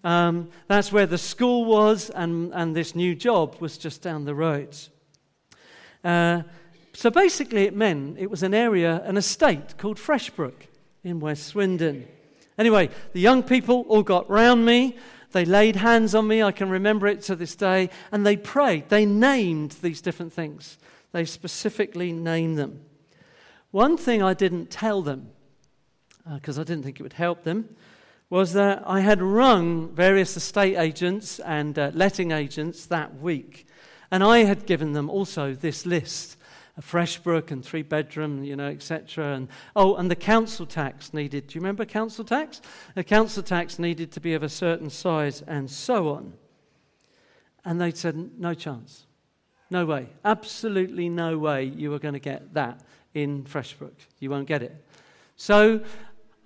Um, 0.04 0.50
that's 0.68 0.92
where 0.92 1.06
the 1.06 1.18
school 1.18 1.64
was, 1.64 2.10
and, 2.10 2.52
and 2.54 2.76
this 2.76 2.94
new 2.94 3.14
job 3.14 3.56
was 3.60 3.78
just 3.78 4.02
down 4.02 4.24
the 4.24 4.34
road. 4.34 4.76
Uh, 6.04 6.42
so 6.92 7.10
basically, 7.10 7.64
it 7.64 7.74
meant 7.74 8.18
it 8.18 8.30
was 8.30 8.42
an 8.42 8.54
area, 8.54 9.02
an 9.04 9.16
estate 9.16 9.76
called 9.76 9.98
Freshbrook 9.98 10.68
in 11.02 11.20
West 11.20 11.46
Swindon. 11.46 12.06
Anyway, 12.58 12.88
the 13.12 13.20
young 13.20 13.42
people 13.42 13.84
all 13.88 14.02
got 14.02 14.30
round 14.30 14.64
me. 14.64 14.96
They 15.32 15.44
laid 15.44 15.76
hands 15.76 16.14
on 16.14 16.26
me. 16.26 16.42
I 16.42 16.52
can 16.52 16.70
remember 16.70 17.06
it 17.06 17.20
to 17.22 17.36
this 17.36 17.54
day. 17.54 17.90
And 18.12 18.24
they 18.24 18.36
prayed. 18.36 18.88
They 18.88 19.04
named 19.04 19.72
these 19.82 20.00
different 20.00 20.32
things. 20.32 20.78
They 21.12 21.24
specifically 21.24 22.12
named 22.12 22.58
them. 22.58 22.80
One 23.72 23.96
thing 23.96 24.22
I 24.22 24.32
didn't 24.32 24.70
tell 24.70 25.02
them, 25.02 25.30
because 26.34 26.58
uh, 26.58 26.62
I 26.62 26.64
didn't 26.64 26.84
think 26.84 26.98
it 26.98 27.02
would 27.02 27.12
help 27.12 27.44
them, 27.44 27.76
was 28.28 28.52
that 28.54 28.82
I 28.86 29.00
had 29.00 29.22
rung 29.22 29.94
various 29.94 30.36
estate 30.36 30.76
agents 30.76 31.38
and 31.40 31.78
uh, 31.78 31.90
letting 31.94 32.32
agents 32.32 32.86
that 32.86 33.20
week. 33.20 33.66
And 34.10 34.24
I 34.24 34.38
had 34.38 34.66
given 34.66 34.92
them 34.92 35.08
also 35.08 35.54
this 35.54 35.86
list 35.86 36.36
a 36.78 36.82
fresh 36.82 37.18
Freshbrook 37.18 37.50
and 37.50 37.64
three 37.64 37.82
bedroom, 37.82 38.44
you 38.44 38.54
know, 38.54 38.68
etc. 38.68 39.34
And 39.34 39.48
oh, 39.74 39.96
and 39.96 40.10
the 40.10 40.16
council 40.16 40.66
tax 40.66 41.14
needed. 41.14 41.46
Do 41.46 41.54
you 41.54 41.60
remember 41.60 41.86
council 41.86 42.24
tax? 42.24 42.60
The 42.94 43.04
council 43.04 43.42
tax 43.42 43.78
needed 43.78 44.12
to 44.12 44.20
be 44.20 44.34
of 44.34 44.42
a 44.42 44.48
certain 44.48 44.90
size, 44.90 45.42
and 45.46 45.70
so 45.70 46.10
on. 46.10 46.34
And 47.64 47.80
they 47.80 47.90
said, 47.92 48.38
no 48.38 48.54
chance, 48.54 49.06
no 49.70 49.86
way, 49.86 50.08
absolutely 50.24 51.08
no 51.08 51.38
way 51.38 51.64
you 51.64 51.92
are 51.94 51.98
going 51.98 52.14
to 52.14 52.20
get 52.20 52.54
that 52.54 52.80
in 53.14 53.44
Freshbrook. 53.44 53.96
You 54.20 54.30
won't 54.30 54.46
get 54.46 54.62
it. 54.62 54.84
So 55.36 55.82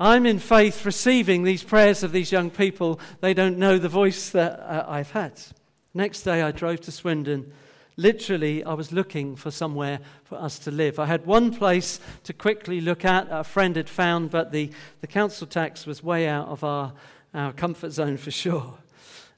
I'm 0.00 0.26
in 0.26 0.38
faith 0.40 0.85
receiving 0.85 1.45
these 1.45 1.62
prayers 1.62 2.02
of 2.02 2.11
these 2.11 2.33
young 2.33 2.50
people. 2.50 2.99
They 3.21 3.35
don't 3.35 3.59
know 3.59 3.78
the 3.78 3.88
voice 3.88 4.30
that 4.30 4.59
uh, 4.59 4.87
I've 4.88 5.12
had. 5.12 5.40
Next 5.95 6.23
day, 6.23 6.42
I 6.42 6.50
drove 6.50 6.80
to 6.83 6.92
Swindon 6.92 7.52
literally, 8.00 8.64
I 8.64 8.73
was 8.73 8.92
looking 8.92 9.37
for 9.37 9.50
somewhere 9.50 10.00
for 10.25 10.37
us 10.37 10.59
to 10.61 10.71
live. 10.71 10.99
I 10.99 11.04
had 11.04 11.26
one 11.26 11.52
place 11.52 12.00
to 12.25 12.33
quickly 12.33 12.80
look 12.80 13.04
at, 13.04 13.28
a 13.30 13.45
friend 13.45 13.76
had 13.76 13.88
found, 13.88 14.30
but 14.30 14.52
the, 14.52 14.71
the 15.02 15.07
council 15.07 15.47
tax 15.47 15.87
was 15.87 16.02
way 16.02 16.26
out 16.26 16.49
of 16.49 16.64
our, 16.64 16.95
our 17.35 17.52
comfort 17.52 17.90
zone 17.90 18.16
for 18.16 18.30
sure. 18.30 18.78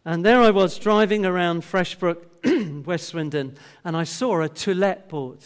And 0.04 0.24
there 0.24 0.40
I 0.40 0.50
was 0.50 0.78
driving 0.78 1.26
around 1.26 1.64
Freshbrook, 1.64 2.24
West 2.86 3.08
Swindon, 3.08 3.56
and 3.84 3.96
I 3.96 4.04
saw 4.04 4.42
a 4.42 4.48
to 4.48 4.74
let 4.74 5.08
board. 5.08 5.38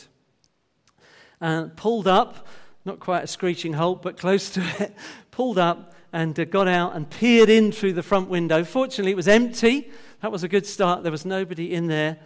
Uh, 1.40 1.68
pulled 1.76 2.06
up, 2.06 2.46
not 2.86 3.00
quite 3.00 3.24
a 3.24 3.26
screeching 3.26 3.72
halt, 3.72 4.00
but 4.00 4.16
close 4.16 4.48
to 4.50 4.62
it, 4.78 4.94
pulled 5.32 5.58
up 5.58 5.92
and 6.12 6.38
uh, 6.38 6.44
got 6.44 6.68
out 6.68 6.94
and 6.94 7.10
peered 7.10 7.50
in 7.50 7.72
through 7.72 7.92
the 7.92 8.02
front 8.02 8.28
window. 8.28 8.62
Fortunately, 8.62 9.10
it 9.10 9.16
was 9.16 9.28
empty. 9.28 9.90
That 10.22 10.30
was 10.30 10.44
a 10.44 10.48
good 10.48 10.64
start. 10.64 11.02
There 11.02 11.12
was 11.12 11.26
nobody 11.26 11.74
in 11.74 11.88
there. 11.88 12.18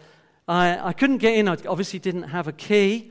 I, 0.47 0.89
I 0.89 0.93
couldn't 0.93 1.19
get 1.19 1.35
in. 1.35 1.49
I 1.49 1.57
obviously 1.67 1.99
didn't 1.99 2.25
have 2.25 2.47
a 2.47 2.53
key. 2.53 3.11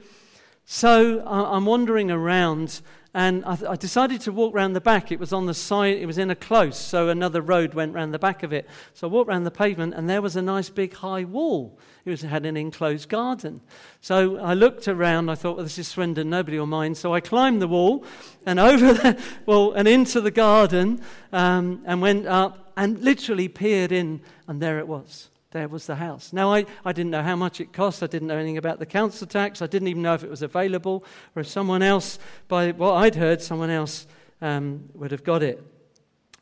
So 0.65 1.25
I'm 1.25 1.65
wandering 1.65 2.12
around 2.12 2.82
and 3.13 3.44
I, 3.44 3.58
I, 3.70 3.75
decided 3.75 4.22
to 4.22 4.32
walk 4.32 4.54
round 4.54 4.75
the 4.75 4.82
back. 4.82 5.12
It 5.12 5.20
was 5.20 5.34
on 5.34 5.48
the 5.48 5.54
side, 5.54 5.98
it 5.98 6.06
was 6.06 6.20
in 6.20 6.30
a 6.30 6.36
close, 6.36 6.78
so 6.78 7.10
another 7.10 7.42
road 7.42 7.74
went 7.74 7.96
round 7.96 8.13
the 8.13 8.20
back 8.20 8.44
of 8.44 8.54
it. 8.54 8.68
So 8.94 9.08
I 9.08 9.12
walked 9.12 9.30
round 9.30 9.46
the 9.46 9.51
pavement 9.51 9.96
and 9.96 10.08
there 10.08 10.22
was 10.22 10.36
a 10.36 10.42
nice 10.42 10.70
big 10.70 10.94
high 10.94 11.24
wall. 11.24 11.80
It 12.06 12.12
was, 12.12 12.22
had 12.22 12.46
an 12.46 12.56
enclosed 12.56 13.10
garden. 13.10 13.62
So 14.01 14.38
I 14.38 14.54
looked 14.54 14.88
around, 14.88 15.30
I 15.30 15.36
thought, 15.36 15.56
well, 15.56 15.66
this 15.66 15.80
is 15.80 15.88
Swindon, 15.88 16.30
nobody 16.30 16.60
will 16.60 16.68
mind. 16.68 16.98
So 16.98 17.13
I 17.13 17.20
climbed 17.20 17.62
the 17.62 17.68
wall 17.68 18.06
and 18.46 18.60
over 18.60 18.94
the 18.94 19.22
well 19.46 19.72
and 19.72 19.88
into 19.88 20.22
the 20.22 20.32
garden 20.32 21.01
um, 21.34 21.82
and 21.86 22.01
went 22.01 22.28
up 22.28 22.72
and 22.78 23.00
literally 23.00 23.48
peered 23.48 23.92
in, 23.92 24.22
and 24.48 24.62
there 24.62 24.80
it 24.80 24.88
was 24.88 25.30
there 25.51 25.68
was 25.68 25.88
the 25.88 25.96
house. 25.96 26.32
Now, 26.32 26.53
I, 26.53 26.65
I 26.86 26.94
didn't 26.94 27.12
know 27.12 27.24
how 27.24 27.36
much 27.36 27.60
it 27.60 27.74
cost. 27.74 28.03
I 28.03 28.08
didn't 28.08 28.27
know 28.27 28.38
anything 28.38 28.58
about 28.58 28.77
the 28.77 28.86
council 28.86 29.25
tax. 29.25 29.62
I 29.62 29.68
didn't 29.68 29.88
even 29.88 30.03
know 30.03 30.13
if 30.13 30.24
it 30.24 30.29
was 30.29 30.44
available 30.44 31.03
or 31.36 31.41
if 31.41 31.48
someone 31.48 31.82
else, 31.82 32.20
by 32.48 32.72
what 32.72 32.94
I'd 32.94 33.15
heard, 33.15 33.41
someone 33.41 33.72
else 33.72 34.06
um, 34.41 34.89
would 34.94 35.12
have 35.12 35.24
got 35.24 35.41
it. 35.41 35.63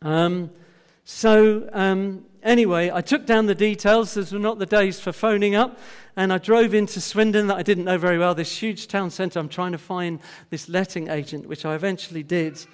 Um, 0.02 0.52
so, 1.06 1.70
um, 1.72 2.26
anyway, 2.44 2.92
I 2.94 3.00
took 3.00 3.26
down 3.26 3.46
the 3.46 3.56
details. 3.56 4.14
Those 4.14 4.34
were 4.34 4.40
not 4.40 4.60
the 4.60 4.66
days 4.66 5.00
for 5.00 5.14
phoning 5.14 5.56
up. 5.56 5.80
And 6.18 6.34
I 6.34 6.38
drove 6.38 6.74
into 6.74 7.00
Swindon, 7.00 7.48
that 7.48 7.56
I 7.56 7.64
didn't 7.64 7.86
know 7.86 7.98
very 7.98 8.18
well, 8.18 8.36
this 8.36 8.58
huge 8.58 8.88
town 8.88 9.10
centre. 9.10 9.40
I'm 9.40 9.48
trying 9.48 9.72
to 9.72 9.78
find 9.78 10.20
this 10.50 10.68
letting 10.68 11.08
agent, 11.08 11.48
which 11.48 11.64
I 11.64 11.76
eventually 11.76 12.24
did 12.24 12.66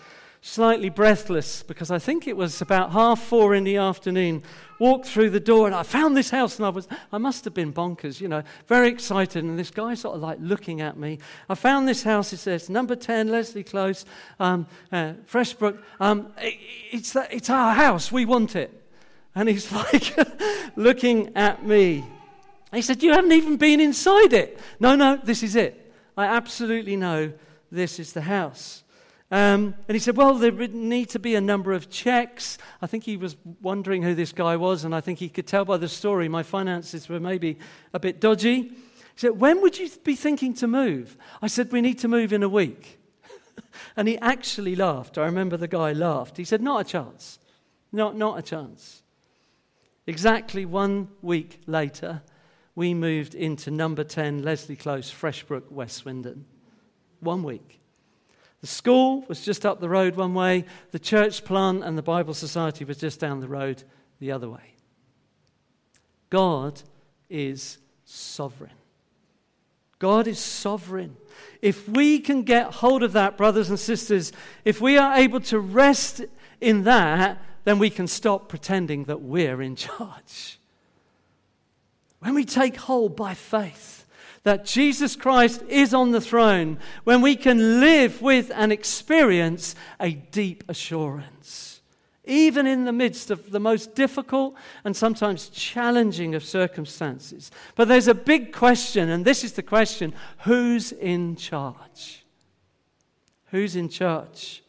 slightly 0.46 0.90
breathless 0.90 1.64
because 1.64 1.90
I 1.90 2.00
think 2.00 2.28
it 2.28 2.36
was 2.36 2.62
about 2.62 2.92
half 2.92 3.24
four 3.24 3.56
in 3.56 3.64
the 3.64 3.78
afternoon. 3.78 4.44
Walked 4.78 5.06
through 5.06 5.30
the 5.30 5.40
door 5.40 5.68
and 5.68 5.74
I 5.74 5.84
found 5.84 6.18
this 6.18 6.30
house 6.30 6.58
and 6.58 6.66
I 6.66 6.70
was, 6.70 6.86
I 7.14 7.18
must 7.18 7.46
have 7.46 7.54
been 7.54 7.72
bonkers, 7.72 8.20
you 8.20 8.28
know, 8.28 8.44
very 8.68 8.90
excited. 8.90 9.42
And 9.46 9.58
this 9.58 9.72
guy 9.72 9.94
sort 9.94 10.18
of 10.18 10.22
like 10.22 10.40
looking 10.42 10.82
at 10.82 10.98
me. 10.98 11.20
I 11.48 11.56
found 11.56 11.88
this 11.88 12.04
house, 12.04 12.34
it 12.34 12.38
says 12.38 12.70
number 12.70 12.94
10, 12.94 13.30
Leslie 13.30 13.64
Close, 13.64 14.04
um, 14.38 14.68
uh, 14.92 15.14
Freshbrook. 15.26 15.82
Um, 16.02 16.34
it, 16.38 16.60
it's, 16.92 17.14
the, 17.14 17.34
it's 17.34 17.50
our 17.50 17.74
house, 17.74 18.12
we 18.12 18.26
want 18.26 18.58
it. 18.58 18.84
And 19.36 19.48
he's 19.48 19.72
like 19.72 20.14
looking 20.76 21.38
at 21.38 21.66
me. 21.66 22.04
He 22.74 22.82
said, 22.82 23.02
You 23.02 23.14
haven't 23.14 23.32
even 23.32 23.56
been 23.56 23.80
inside 23.80 24.34
it. 24.34 24.60
No, 24.78 24.98
no, 24.98 25.22
this 25.24 25.42
is 25.42 25.56
it. 25.56 25.94
I 26.18 26.26
absolutely 26.26 26.98
know 26.98 27.32
this 27.72 27.98
is 27.98 28.12
the 28.12 28.22
house. 28.22 28.84
Um, 29.34 29.74
and 29.88 29.96
he 29.96 30.00
said, 30.00 30.16
Well, 30.16 30.36
there 30.36 30.52
would 30.52 30.76
need 30.76 31.10
to 31.10 31.20
be 31.20 31.34
a 31.34 31.42
number 31.42 31.74
of 31.74 31.90
checks. 31.90 32.60
I 32.84 32.86
think 32.86 33.04
he 33.04 33.18
was 33.18 33.36
wondering 33.64 34.04
who 34.04 34.14
this 34.14 34.32
guy 34.32 34.58
was, 34.58 34.84
and 34.84 34.94
I 34.94 35.02
think 35.02 35.18
he 35.18 35.28
could 35.28 35.48
tell 35.48 35.66
by 35.66 35.78
the 35.78 35.90
story 35.90 36.30
my 36.30 36.44
finances 36.44 37.10
were 37.10 37.20
maybe 37.20 37.58
a 37.94 38.00
bit 38.00 38.22
dodgy. 38.22 38.62
He 38.62 38.76
said, 39.16 39.40
When 39.40 39.64
would 39.64 39.80
you 39.80 39.90
be 40.04 40.16
thinking 40.16 40.54
to 40.54 40.68
move? 40.68 41.18
I 41.42 41.48
said, 41.48 41.72
We 41.72 41.82
need 41.82 41.98
to 42.00 42.08
move 42.08 42.32
in 42.32 42.44
a 42.44 42.48
week. 42.48 43.00
and 43.98 44.08
he 44.08 44.20
actually 44.20 44.76
laughed. 44.76 45.18
I 45.18 45.26
remember 45.26 45.58
the 45.58 45.68
guy 45.68 45.94
laughed. 45.94 46.38
He 46.38 46.44
said, 46.44 46.62
Not 46.62 46.82
a 46.82 46.84
chance. 46.84 47.40
Not, 47.92 48.16
not 48.16 48.38
a 48.38 48.44
chance. 48.44 49.02
Exactly 50.06 50.64
one 50.64 51.08
week 51.24 51.60
later, 51.66 52.22
we 52.76 52.94
moved 52.94 53.34
into 53.34 53.72
number 53.72 54.04
10 54.04 54.44
Leslie 54.44 54.76
Close, 54.76 55.10
Freshbrook, 55.10 55.72
West 55.72 55.98
Swindon. 55.98 56.46
One 57.20 57.42
week. 57.42 57.80
The 58.64 58.68
school 58.68 59.26
was 59.28 59.44
just 59.44 59.66
up 59.66 59.82
the 59.82 59.90
road 59.90 60.16
one 60.16 60.34
way, 60.34 60.64
the 60.92 61.00
church 61.00 61.44
plant 61.44 61.84
and 61.84 61.98
the 61.98 62.02
Bible 62.02 62.34
Society 62.34 62.86
was 62.86 62.96
just 62.96 63.20
down 63.20 63.42
the 63.42 63.48
road 63.50 63.84
the 64.22 64.32
other 64.32 64.50
way. 64.50 64.76
God 66.30 66.82
is 67.30 67.78
sovereign. 68.06 68.72
God 70.00 70.28
is 70.28 70.40
sovereign. 70.40 71.18
If 71.62 71.90
we 71.90 72.20
can 72.20 72.44
get 72.44 72.76
hold 72.76 73.04
of 73.04 73.12
that, 73.12 73.36
brothers 73.36 73.70
and 73.70 73.78
sisters, 73.78 74.32
if 74.64 74.80
we 74.80 74.98
are 74.98 75.16
able 75.16 75.42
to 75.42 75.60
rest 75.60 76.24
in 76.62 76.86
that, 76.86 77.44
then 77.66 77.80
we 77.80 77.90
can 77.90 78.08
stop 78.08 78.48
pretending 78.48 79.04
that 79.06 79.22
we're 79.22 79.62
in 79.62 79.76
charge. 79.76 80.58
When 82.20 82.34
we 82.34 82.46
take 82.46 82.78
hold 82.78 83.18
by 83.18 83.34
faith, 83.34 84.03
that 84.44 84.66
Jesus 84.66 85.16
Christ 85.16 85.64
is 85.70 85.94
on 85.94 86.12
the 86.12 86.22
throne, 86.22 86.78
when 87.06 87.22
we 87.22 87.36
can 87.36 87.80
live 87.80 88.22
with 88.22 88.52
and 88.54 88.72
experience 88.72 89.74
a 90.00 90.12
deep 90.12 90.66
assurance, 90.68 91.82
even 92.26 92.68
in 92.68 92.84
the 92.84 92.92
midst 92.92 93.32
of 93.32 93.52
the 93.52 93.60
most 93.60 93.96
difficult 93.96 94.56
and 94.84 94.96
sometimes 94.96 95.50
challenging 95.50 96.36
of 96.36 96.44
circumstances. 96.44 97.52
But 97.76 97.88
there's 97.88 98.10
a 98.10 98.14
big 98.14 98.52
question, 98.52 99.10
and 99.10 99.24
this 99.24 99.46
is 99.46 99.54
the 99.54 99.64
question 99.64 100.14
who's 100.40 100.92
in 100.92 101.38
charge? 101.38 102.26
Who's 103.52 103.76
in 103.78 103.88
charge? 103.88 104.62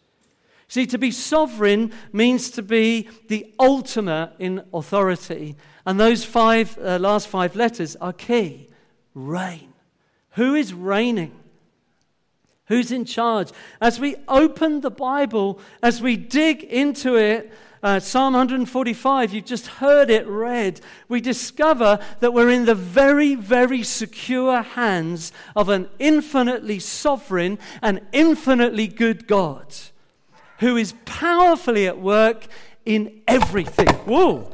See, 0.68 0.86
to 0.86 0.98
be 0.98 1.10
sovereign 1.10 1.92
means 2.12 2.50
to 2.52 2.62
be 2.62 3.08
the 3.28 3.52
ultimate 3.58 4.32
in 4.38 4.64
authority. 4.72 5.56
And 5.86 6.00
those 6.00 6.24
five, 6.24 6.76
uh, 6.78 6.98
last 6.98 7.28
five 7.28 7.54
letters 7.54 7.96
are 7.96 8.12
key 8.12 8.68
reign. 9.14 9.72
Who 10.32 10.54
is 10.54 10.74
reigning? 10.74 11.34
Who's 12.66 12.90
in 12.90 13.04
charge? 13.04 13.50
As 13.80 14.00
we 14.00 14.16
open 14.26 14.80
the 14.80 14.90
Bible, 14.90 15.60
as 15.82 16.00
we 16.00 16.16
dig 16.16 16.62
into 16.64 17.16
it, 17.16 17.52
uh, 17.82 18.00
Psalm 18.00 18.32
145, 18.32 19.34
you've 19.34 19.44
just 19.44 19.66
heard 19.66 20.08
it 20.08 20.26
read, 20.26 20.80
we 21.06 21.20
discover 21.20 21.98
that 22.20 22.32
we're 22.32 22.48
in 22.48 22.64
the 22.64 22.74
very, 22.74 23.34
very 23.34 23.82
secure 23.82 24.62
hands 24.62 25.32
of 25.54 25.68
an 25.68 25.90
infinitely 25.98 26.78
sovereign 26.78 27.58
and 27.82 28.00
infinitely 28.12 28.86
good 28.88 29.26
God 29.26 29.74
who 30.60 30.78
is 30.78 30.94
powerfully 31.04 31.86
at 31.86 32.00
work 32.00 32.46
in 32.86 33.20
everything. 33.28 33.88
Whoa! 34.06 34.50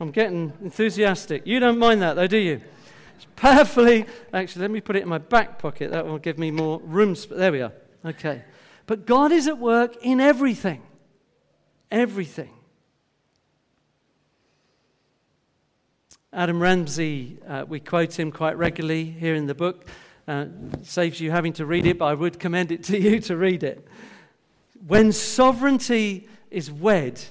I'm 0.00 0.10
getting 0.10 0.52
enthusiastic. 0.60 1.46
You 1.46 1.60
don't 1.60 1.78
mind 1.78 2.02
that, 2.02 2.14
though, 2.14 2.26
do 2.26 2.38
you? 2.38 2.60
Prayerfully, 3.36 4.06
actually, 4.32 4.62
let 4.62 4.70
me 4.70 4.80
put 4.80 4.96
it 4.96 5.02
in 5.02 5.08
my 5.08 5.18
back 5.18 5.58
pocket. 5.58 5.90
That 5.90 6.06
will 6.06 6.18
give 6.18 6.38
me 6.38 6.50
more 6.50 6.80
room. 6.80 7.16
There 7.30 7.52
we 7.52 7.62
are. 7.62 7.72
Okay. 8.04 8.42
But 8.86 9.06
God 9.06 9.32
is 9.32 9.48
at 9.48 9.58
work 9.58 9.96
in 10.02 10.20
everything. 10.20 10.82
Everything. 11.90 12.50
Adam 16.32 16.62
Ramsey, 16.62 17.38
uh, 17.46 17.64
we 17.68 17.78
quote 17.78 18.18
him 18.18 18.32
quite 18.32 18.56
regularly 18.56 19.04
here 19.04 19.34
in 19.34 19.46
the 19.46 19.54
book. 19.54 19.86
Uh, 20.26 20.46
saves 20.82 21.20
you 21.20 21.30
having 21.30 21.52
to 21.52 21.66
read 21.66 21.84
it, 21.84 21.98
but 21.98 22.06
I 22.06 22.14
would 22.14 22.38
commend 22.38 22.72
it 22.72 22.84
to 22.84 22.98
you 23.00 23.20
to 23.20 23.36
read 23.36 23.62
it. 23.62 23.86
When 24.86 25.12
sovereignty 25.12 26.28
is 26.50 26.70
wed 26.70 27.22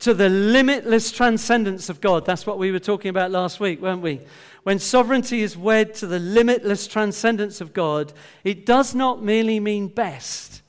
to 0.00 0.14
the 0.14 0.28
limitless 0.28 1.12
transcendence 1.12 1.88
of 1.88 2.00
God, 2.00 2.26
that's 2.26 2.46
what 2.46 2.58
we 2.58 2.72
were 2.72 2.78
talking 2.78 3.10
about 3.10 3.30
last 3.30 3.60
week, 3.60 3.80
weren't 3.80 4.02
we? 4.02 4.20
When 4.62 4.78
sovereignty 4.78 5.42
is 5.42 5.56
wed 5.56 5.94
to 5.96 6.06
the 6.06 6.18
limitless 6.18 6.86
transcendence 6.86 7.60
of 7.60 7.72
God, 7.72 8.12
it 8.44 8.66
does 8.66 8.94
not 8.94 9.22
merely 9.22 9.60
mean 9.60 9.88
best, 9.88 10.62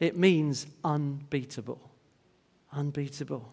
it 0.00 0.16
means 0.16 0.66
unbeatable. 0.84 1.80
Unbeatable. 2.72 3.52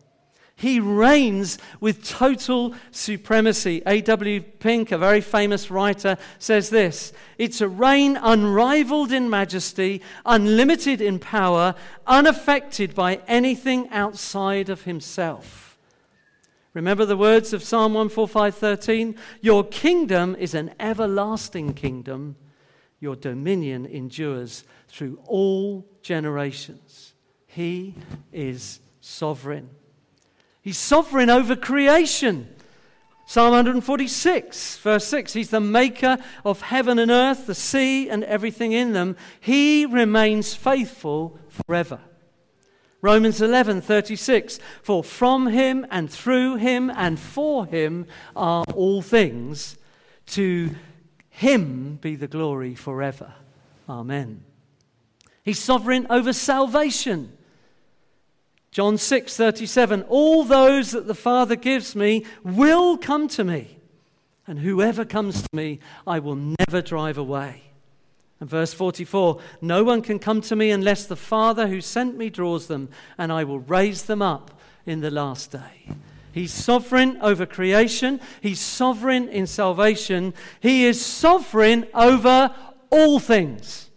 He 0.55 0.79
reigns 0.79 1.57
with 1.79 2.07
total 2.07 2.75
supremacy. 2.91 3.81
A.W. 3.86 4.41
Pink, 4.41 4.91
a 4.91 4.98
very 4.98 5.19
famous 5.19 5.72
writer, 5.72 6.17
says 6.39 6.69
this 6.69 7.12
It's 7.38 7.60
a 7.60 7.67
reign 7.67 8.17
unrivaled 8.22 9.12
in 9.12 9.29
majesty, 9.29 10.01
unlimited 10.25 11.01
in 11.01 11.19
power, 11.19 11.75
unaffected 12.05 12.93
by 12.93 13.22
anything 13.27 13.89
outside 13.89 14.69
of 14.69 14.83
himself. 14.83 15.77
Remember 16.74 17.05
the 17.05 17.17
words 17.17 17.53
of 17.53 17.63
Psalm 17.63 17.93
145:13? 17.93 19.15
Your 19.41 19.63
kingdom 19.63 20.36
is 20.39 20.53
an 20.53 20.74
everlasting 20.79 21.74
kingdom. 21.74 22.36
Your 23.00 23.15
dominion 23.15 23.86
endures 23.86 24.63
through 24.88 25.19
all 25.25 25.86
generations. 26.01 27.13
He 27.48 27.95
is 28.31 28.79
sovereign. 29.01 29.69
He's 30.63 30.77
sovereign 30.77 31.29
over 31.29 31.58
creation. 31.58 32.48
Psalm 33.25 33.51
146, 33.51 34.77
verse 34.77 35.05
6 35.05 35.34
He's 35.34 35.50
the 35.50 35.60
maker 35.60 36.17
of 36.46 36.62
heaven 36.62 36.98
and 37.00 37.12
earth, 37.12 37.48
the 37.48 37.55
sea, 37.55 38.10
and 38.10 38.24
everything 38.24 38.72
in 38.72 38.93
them. 38.93 39.17
He 39.41 39.86
remains 39.86 40.53
faithful 40.55 41.38
forever. 41.50 42.00
Romans 43.01 43.41
11, 43.41 43.82
36 43.82 44.60
For 44.82 45.03
from 45.03 45.48
him 45.48 45.86
and 45.91 46.10
through 46.10 46.55
him 46.55 46.89
and 46.89 47.20
for 47.20 47.65
him 47.65 48.08
are 48.34 48.63
all 48.74 49.01
things. 49.01 49.77
To 50.27 50.74
him 51.29 51.98
be 52.01 52.15
the 52.15 52.29
glory 52.29 52.75
forever. 52.75 53.34
Amen. 53.89 54.46
He's 55.43 55.60
sovereign 55.60 56.08
over 56.10 56.32
salvation. 56.32 57.38
John 58.73 58.97
6 58.97 59.37
37, 59.37 60.01
all 60.09 60.43
those 60.43 60.91
that 60.91 61.05
the 61.05 61.13
Father 61.13 61.55
gives 61.55 61.95
me 61.95 62.25
will 62.43 62.97
come 62.97 63.27
to 63.27 63.43
me, 63.43 63.77
and 64.47 64.57
whoever 64.57 65.05
comes 65.05 65.43
to 65.43 65.49
me, 65.53 65.79
I 66.07 66.17
will 66.17 66.35
never 66.35 66.81
drive 66.81 67.19
away. 67.19 67.65
And 68.39 68.49
verse 68.49 68.73
44 68.73 69.39
No 69.61 69.83
one 69.83 70.01
can 70.01 70.17
come 70.17 70.41
to 70.41 70.55
me 70.55 70.71
unless 70.71 71.05
the 71.05 71.15
Father 71.15 71.67
who 71.67 71.81
sent 71.81 72.17
me 72.17 72.31
draws 72.31 72.65
them, 72.65 72.89
and 73.15 73.31
I 73.31 73.43
will 73.43 73.59
raise 73.59 74.05
them 74.05 74.23
up 74.23 74.59
in 74.87 75.01
the 75.01 75.11
last 75.11 75.51
day. 75.51 75.91
He's 76.31 76.51
sovereign 76.51 77.19
over 77.21 77.45
creation, 77.45 78.19
He's 78.41 78.59
sovereign 78.59 79.29
in 79.29 79.45
salvation, 79.45 80.33
He 80.61 80.87
is 80.87 80.99
sovereign 80.99 81.85
over 81.93 82.55
all 82.89 83.19
things. 83.19 83.91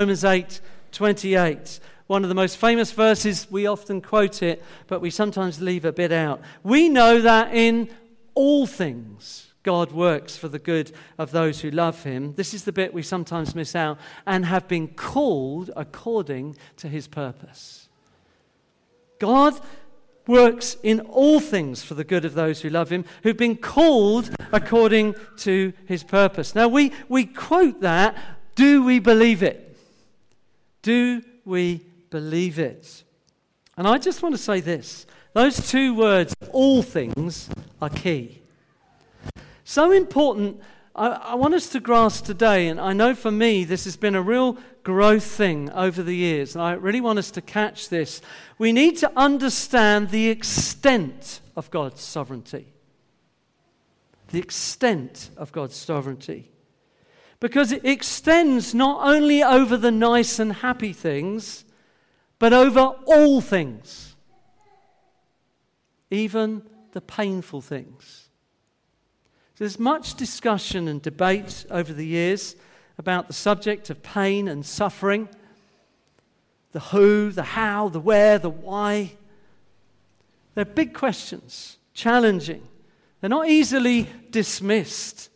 Romans 0.00 0.24
8 0.24 0.62
28 0.90 1.80
one 2.06 2.22
of 2.22 2.28
the 2.28 2.34
most 2.34 2.56
famous 2.56 2.92
verses. 2.92 3.46
We 3.50 3.66
often 3.66 4.00
quote 4.00 4.42
it, 4.42 4.62
but 4.86 5.00
we 5.00 5.10
sometimes 5.10 5.60
leave 5.60 5.84
a 5.84 5.92
bit 5.92 6.12
out. 6.12 6.40
We 6.62 6.88
know 6.88 7.20
that 7.20 7.54
in 7.54 7.88
all 8.34 8.66
things, 8.66 9.52
God 9.62 9.92
works 9.92 10.36
for 10.36 10.48
the 10.48 10.58
good 10.58 10.92
of 11.18 11.30
those 11.30 11.60
who 11.60 11.70
love 11.70 12.02
him. 12.02 12.34
This 12.34 12.52
is 12.52 12.64
the 12.64 12.72
bit 12.72 12.92
we 12.92 13.02
sometimes 13.02 13.54
miss 13.54 13.76
out 13.76 13.98
and 14.26 14.44
have 14.44 14.66
been 14.66 14.88
called 14.88 15.70
according 15.76 16.56
to 16.78 16.88
his 16.88 17.06
purpose. 17.06 17.88
God 19.18 19.58
works 20.26 20.76
in 20.82 21.00
all 21.00 21.40
things 21.40 21.82
for 21.82 21.94
the 21.94 22.04
good 22.04 22.24
of 22.24 22.34
those 22.34 22.60
who 22.60 22.70
love 22.70 22.90
him, 22.90 23.04
who've 23.22 23.36
been 23.36 23.56
called 23.56 24.30
according 24.52 25.14
to 25.38 25.72
his 25.86 26.02
purpose. 26.02 26.54
Now, 26.54 26.68
we, 26.68 26.92
we 27.08 27.26
quote 27.26 27.80
that. 27.82 28.16
Do 28.54 28.84
we 28.84 28.98
believe 28.98 29.42
it? 29.42 29.76
Do 30.82 31.22
we 31.44 31.86
believe 32.12 32.58
it. 32.58 33.02
And 33.76 33.88
I 33.88 33.98
just 33.98 34.22
want 34.22 34.34
to 34.34 34.40
say 34.40 34.60
this 34.60 35.06
those 35.32 35.68
two 35.68 35.94
words, 35.94 36.36
all 36.52 36.82
things, 36.82 37.48
are 37.80 37.88
key. 37.88 38.42
So 39.64 39.90
important. 39.90 40.60
I, 40.94 41.08
I, 41.08 41.34
want 41.36 41.54
us 41.54 41.70
to 41.70 41.80
grasp 41.80 42.26
today, 42.26 42.68
and 42.68 42.78
I 42.78 42.92
know 42.92 43.14
for 43.14 43.30
me 43.30 43.64
this 43.64 43.84
has 43.84 43.96
been 43.96 44.14
a 44.14 44.20
real 44.20 44.58
growth 44.82 45.24
thing 45.24 45.70
over 45.70 46.02
the 46.02 46.14
years, 46.14 46.54
and 46.54 46.62
I 46.62 46.72
really 46.72 47.00
want 47.00 47.18
us 47.18 47.30
to 47.30 47.40
catch 47.40 47.88
this. 47.88 48.20
We 48.58 48.72
need 48.72 48.98
to 48.98 49.10
understand 49.16 50.10
the 50.10 50.28
extent 50.28 51.40
of 51.56 51.70
God's 51.70 52.02
sovereignty. 52.02 52.66
The 54.28 54.38
extent 54.38 55.30
of 55.38 55.50
God's 55.50 55.76
sovereignty. 55.76 56.50
Because 57.40 57.72
it 57.72 57.86
extends 57.86 58.74
not 58.74 59.06
only 59.06 59.42
over 59.42 59.78
the 59.78 59.90
nice 59.90 60.38
and 60.38 60.52
happy 60.52 60.92
things, 60.92 61.64
but 62.42 62.52
over 62.52 62.80
all 62.80 63.40
things, 63.40 64.16
even 66.10 66.60
the 66.90 67.00
painful 67.00 67.60
things. 67.60 68.30
There's 69.58 69.78
much 69.78 70.16
discussion 70.16 70.88
and 70.88 71.00
debate 71.00 71.64
over 71.70 71.92
the 71.92 72.04
years 72.04 72.56
about 72.98 73.28
the 73.28 73.32
subject 73.32 73.90
of 73.90 74.02
pain 74.02 74.48
and 74.48 74.66
suffering 74.66 75.28
the 76.72 76.80
who, 76.80 77.30
the 77.30 77.44
how, 77.44 77.88
the 77.88 78.00
where, 78.00 78.40
the 78.40 78.50
why. 78.50 79.12
They're 80.56 80.64
big 80.64 80.94
questions, 80.94 81.76
challenging. 81.94 82.66
They're 83.20 83.30
not 83.30 83.48
easily 83.50 84.08
dismissed. 84.30 85.30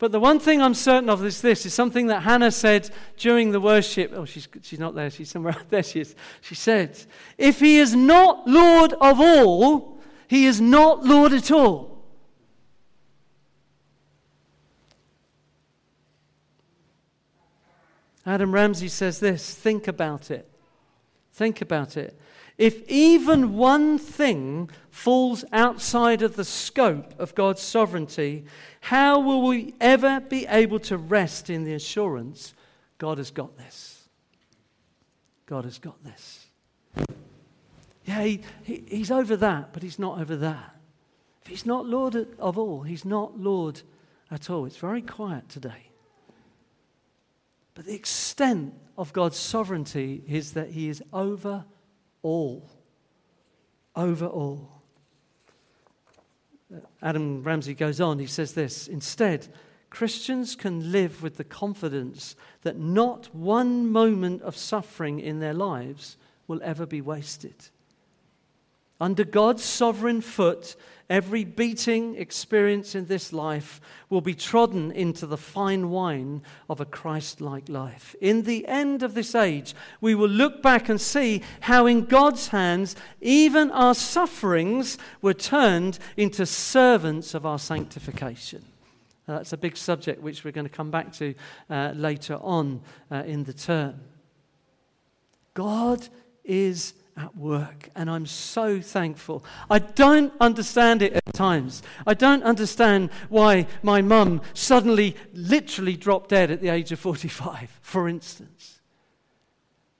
But 0.00 0.12
the 0.12 0.18
one 0.18 0.40
thing 0.40 0.62
I'm 0.62 0.72
certain 0.72 1.10
of 1.10 1.22
is 1.26 1.42
this 1.42 1.66
is 1.66 1.74
something 1.74 2.06
that 2.06 2.22
Hannah 2.22 2.50
said 2.50 2.88
during 3.18 3.52
the 3.52 3.60
worship. 3.60 4.12
Oh, 4.14 4.24
she's, 4.24 4.48
she's 4.62 4.78
not 4.78 4.94
there. 4.94 5.10
She's 5.10 5.30
somewhere 5.30 5.52
out 5.58 5.68
there. 5.68 5.82
She 5.82 6.00
is. 6.00 6.16
She 6.40 6.54
said, 6.54 6.98
If 7.36 7.60
he 7.60 7.76
is 7.76 7.94
not 7.94 8.48
Lord 8.48 8.94
of 8.94 9.20
all, 9.20 10.00
he 10.26 10.46
is 10.46 10.58
not 10.58 11.04
Lord 11.04 11.34
at 11.34 11.50
all. 11.50 12.02
Adam 18.24 18.54
Ramsey 18.54 18.88
says 18.88 19.20
this 19.20 19.54
think 19.54 19.86
about 19.86 20.30
it. 20.30 20.48
Think 21.34 21.60
about 21.60 21.98
it. 21.98 22.18
If 22.60 22.86
even 22.90 23.54
one 23.56 23.96
thing 23.96 24.68
falls 24.90 25.46
outside 25.50 26.20
of 26.20 26.36
the 26.36 26.44
scope 26.44 27.18
of 27.18 27.34
God's 27.34 27.62
sovereignty, 27.62 28.44
how 28.82 29.18
will 29.18 29.46
we 29.46 29.72
ever 29.80 30.20
be 30.20 30.46
able 30.46 30.78
to 30.80 30.98
rest 30.98 31.48
in 31.48 31.64
the 31.64 31.72
assurance 31.72 32.52
God 32.98 33.16
has 33.16 33.30
got 33.30 33.56
this? 33.56 34.10
God 35.46 35.64
has 35.64 35.78
got 35.78 36.04
this. 36.04 36.48
Yeah, 38.04 38.24
he, 38.24 38.42
he, 38.62 38.84
he's 38.86 39.10
over 39.10 39.36
that, 39.36 39.72
but 39.72 39.82
he's 39.82 39.98
not 39.98 40.20
over 40.20 40.36
that. 40.36 40.76
If 41.40 41.48
he's 41.48 41.64
not 41.64 41.86
Lord 41.86 42.14
of 42.38 42.58
all, 42.58 42.82
he's 42.82 43.06
not 43.06 43.40
Lord 43.40 43.80
at 44.30 44.50
all. 44.50 44.66
It's 44.66 44.76
very 44.76 45.00
quiet 45.00 45.48
today. 45.48 45.88
But 47.72 47.86
the 47.86 47.94
extent 47.94 48.74
of 48.98 49.14
God's 49.14 49.38
sovereignty 49.38 50.22
is 50.28 50.52
that 50.52 50.72
he 50.72 50.90
is 50.90 51.02
over 51.10 51.64
all. 52.22 52.68
Over 53.96 54.26
all. 54.26 54.80
Adam 57.02 57.42
Ramsey 57.42 57.74
goes 57.74 58.00
on, 58.00 58.18
he 58.18 58.26
says 58.26 58.54
this 58.54 58.86
Instead, 58.88 59.48
Christians 59.90 60.54
can 60.54 60.92
live 60.92 61.22
with 61.22 61.36
the 61.36 61.44
confidence 61.44 62.36
that 62.62 62.78
not 62.78 63.34
one 63.34 63.90
moment 63.90 64.40
of 64.42 64.56
suffering 64.56 65.18
in 65.18 65.40
their 65.40 65.54
lives 65.54 66.16
will 66.46 66.60
ever 66.62 66.86
be 66.86 67.00
wasted. 67.00 67.54
Under 69.00 69.24
God's 69.24 69.64
sovereign 69.64 70.20
foot, 70.20 70.76
every 71.10 71.42
beating 71.44 72.14
experience 72.14 72.94
in 72.94 73.06
this 73.06 73.32
life 73.32 73.80
will 74.08 74.20
be 74.20 74.34
trodden 74.34 74.92
into 74.92 75.26
the 75.26 75.36
fine 75.36 75.90
wine 75.90 76.40
of 76.70 76.80
a 76.80 76.84
Christ 76.86 77.40
like 77.40 77.68
life. 77.68 78.14
In 78.20 78.44
the 78.44 78.66
end 78.68 79.02
of 79.02 79.14
this 79.14 79.34
age, 79.34 79.74
we 80.00 80.14
will 80.14 80.28
look 80.28 80.62
back 80.62 80.88
and 80.88 81.00
see 81.00 81.42
how, 81.60 81.86
in 81.86 82.04
God's 82.04 82.48
hands, 82.48 82.94
even 83.20 83.72
our 83.72 83.94
sufferings 83.94 84.96
were 85.20 85.34
turned 85.34 85.98
into 86.16 86.46
servants 86.46 87.34
of 87.34 87.44
our 87.44 87.58
sanctification. 87.58 88.64
Uh, 89.26 89.38
that's 89.38 89.52
a 89.52 89.56
big 89.56 89.76
subject 89.76 90.22
which 90.22 90.44
we're 90.44 90.52
going 90.52 90.66
to 90.66 90.72
come 90.72 90.90
back 90.90 91.12
to 91.12 91.34
uh, 91.68 91.92
later 91.94 92.38
on 92.40 92.80
uh, 93.10 93.24
in 93.26 93.44
the 93.44 93.52
term. 93.52 94.00
God 95.54 96.08
is 96.44 96.94
at 97.20 97.36
work, 97.36 97.90
and 97.94 98.10
I'm 98.10 98.24
so 98.24 98.80
thankful. 98.80 99.44
I 99.68 99.78
don't 99.78 100.32
understand 100.40 101.02
it 101.02 101.12
at 101.12 101.34
times. 101.34 101.82
I 102.06 102.14
don't 102.14 102.42
understand 102.42 103.10
why 103.28 103.66
my 103.82 104.00
mum 104.00 104.40
suddenly, 104.54 105.16
literally 105.34 105.96
dropped 105.96 106.30
dead 106.30 106.50
at 106.50 106.60
the 106.60 106.70
age 106.70 106.92
of 106.92 106.98
45, 106.98 107.78
for 107.82 108.08
instance. 108.08 108.80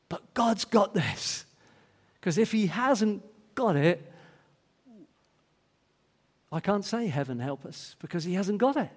But 0.08 0.32
God's 0.34 0.64
got 0.64 0.94
this. 0.94 1.44
Because 2.14 2.38
if 2.38 2.52
He 2.52 2.66
hasn't 2.68 3.22
got 3.54 3.76
it, 3.76 4.10
I 6.50 6.60
can't 6.60 6.84
say, 6.84 7.06
Heaven 7.06 7.38
help 7.38 7.64
us, 7.66 7.96
because 8.00 8.24
He 8.24 8.34
hasn't 8.34 8.58
got 8.58 8.76
it. 8.76 8.90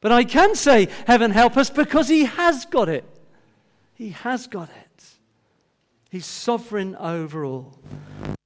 But 0.00 0.12
I 0.12 0.24
can 0.24 0.54
say, 0.54 0.88
Heaven 1.06 1.30
help 1.30 1.56
us, 1.56 1.70
because 1.70 2.08
He 2.08 2.24
has 2.24 2.66
got 2.66 2.90
it. 2.90 3.04
He 3.94 4.10
has 4.10 4.46
got 4.46 4.68
it. 4.68 4.83
He's 6.14 6.26
sovereign 6.26 6.94
over 6.94 7.44
all. 7.44 7.76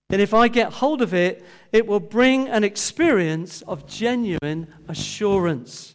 And 0.08 0.22
if 0.22 0.32
I 0.32 0.48
get 0.48 0.72
hold 0.72 1.02
of 1.02 1.12
it, 1.12 1.44
it 1.70 1.86
will 1.86 2.00
bring 2.00 2.48
an 2.48 2.64
experience 2.64 3.60
of 3.60 3.86
genuine 3.86 4.68
assurance. 4.88 5.94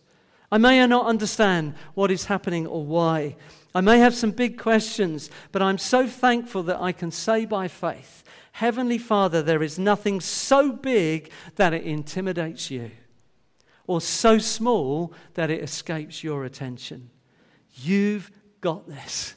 I 0.51 0.59
may 0.59 0.85
not 0.85 1.07
understand 1.07 1.73
what 1.95 2.11
is 2.11 2.25
happening 2.25 2.67
or 2.67 2.85
why. 2.85 3.37
I 3.73 3.81
may 3.81 3.97
have 3.97 4.13
some 4.13 4.29
big 4.29 4.59
questions, 4.59 5.31
but 5.51 5.63
I'm 5.63 5.79
so 5.79 6.05
thankful 6.05 6.61
that 6.61 6.79
I 6.79 6.91
can 6.91 7.09
say 7.09 7.43
by 7.43 7.67
faith, 7.67 8.23
Heavenly 8.51 8.99
Father, 8.99 9.41
there 9.41 9.63
is 9.63 9.79
nothing 9.79 10.21
so 10.21 10.71
big 10.73 11.31
that 11.55 11.73
it 11.73 11.85
intimidates 11.85 12.69
you, 12.69 12.91
or 13.87 13.99
so 13.99 14.37
small 14.37 15.11
that 15.33 15.49
it 15.49 15.63
escapes 15.63 16.23
your 16.23 16.45
attention. 16.45 17.09
You've 17.71 18.29
got 18.61 18.87
this. 18.87 19.33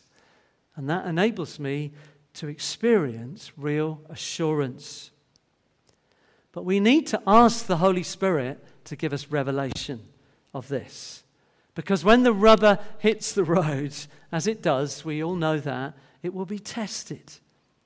And 0.77 0.90
that 0.90 1.07
enables 1.07 1.59
me 1.59 1.92
to 2.37 2.49
experience 2.49 3.53
real 3.57 4.01
assurance. 4.09 5.11
But 6.53 6.64
we 6.64 6.81
need 6.81 7.07
to 7.09 7.22
ask 7.27 7.66
the 7.66 7.79
Holy 7.79 8.03
Spirit 8.03 8.64
to 8.85 8.96
give 8.96 9.12
us 9.12 9.29
revelation 9.29 10.01
of 10.55 10.68
this. 10.68 11.25
Because 11.75 12.05
when 12.05 12.22
the 12.22 12.33
rubber 12.33 12.79
hits 12.99 13.33
the 13.33 13.44
road, 13.44 13.94
as 14.33 14.46
it 14.46 14.62
does, 14.62 15.05
we 15.05 15.22
all 15.22 15.35
know 15.35 15.61
that, 15.61 15.94
it 16.22 16.33
will 16.33 16.46
be 16.46 16.59
tested. 16.59 17.35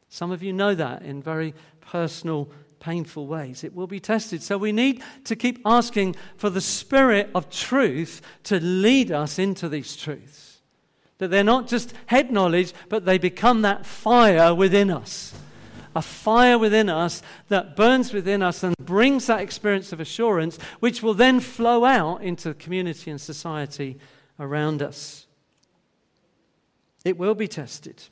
Some 0.08 0.30
of 0.30 0.42
you 0.42 0.52
know 0.52 0.74
that 0.74 1.02
in 1.02 1.22
very 1.22 1.54
personal, 1.80 2.50
painful 2.80 3.26
ways. 3.26 3.62
It 3.62 3.74
will 3.74 3.86
be 3.86 4.00
tested. 4.00 4.42
So 4.42 4.58
we 4.58 4.72
need 4.72 5.02
to 5.24 5.36
keep 5.36 5.60
asking 5.64 6.16
for 6.36 6.50
the 6.50 6.60
Spirit 6.60 7.30
of 7.34 7.50
truth 7.50 8.22
to 8.44 8.58
lead 8.60 9.12
us 9.12 9.38
into 9.38 9.68
these 9.68 9.96
truths. 9.96 10.49
That 11.20 11.30
they're 11.30 11.44
not 11.44 11.68
just 11.68 11.92
head 12.06 12.32
knowledge, 12.32 12.72
but 12.88 13.04
they 13.04 13.18
become 13.18 13.60
that 13.60 13.84
fire 13.84 14.54
within 14.54 14.90
us. 14.90 15.34
A 15.94 16.00
fire 16.00 16.58
within 16.58 16.88
us 16.88 17.22
that 17.48 17.76
burns 17.76 18.14
within 18.14 18.42
us 18.42 18.62
and 18.62 18.74
brings 18.78 19.26
that 19.26 19.40
experience 19.40 19.92
of 19.92 20.00
assurance, 20.00 20.56
which 20.78 21.02
will 21.02 21.12
then 21.12 21.40
flow 21.40 21.84
out 21.84 22.22
into 22.22 22.54
community 22.54 23.10
and 23.10 23.20
society 23.20 23.98
around 24.38 24.80
us. 24.80 25.26
It 27.04 27.18
will 27.18 27.34
be 27.34 27.48
tested. 27.48 28.02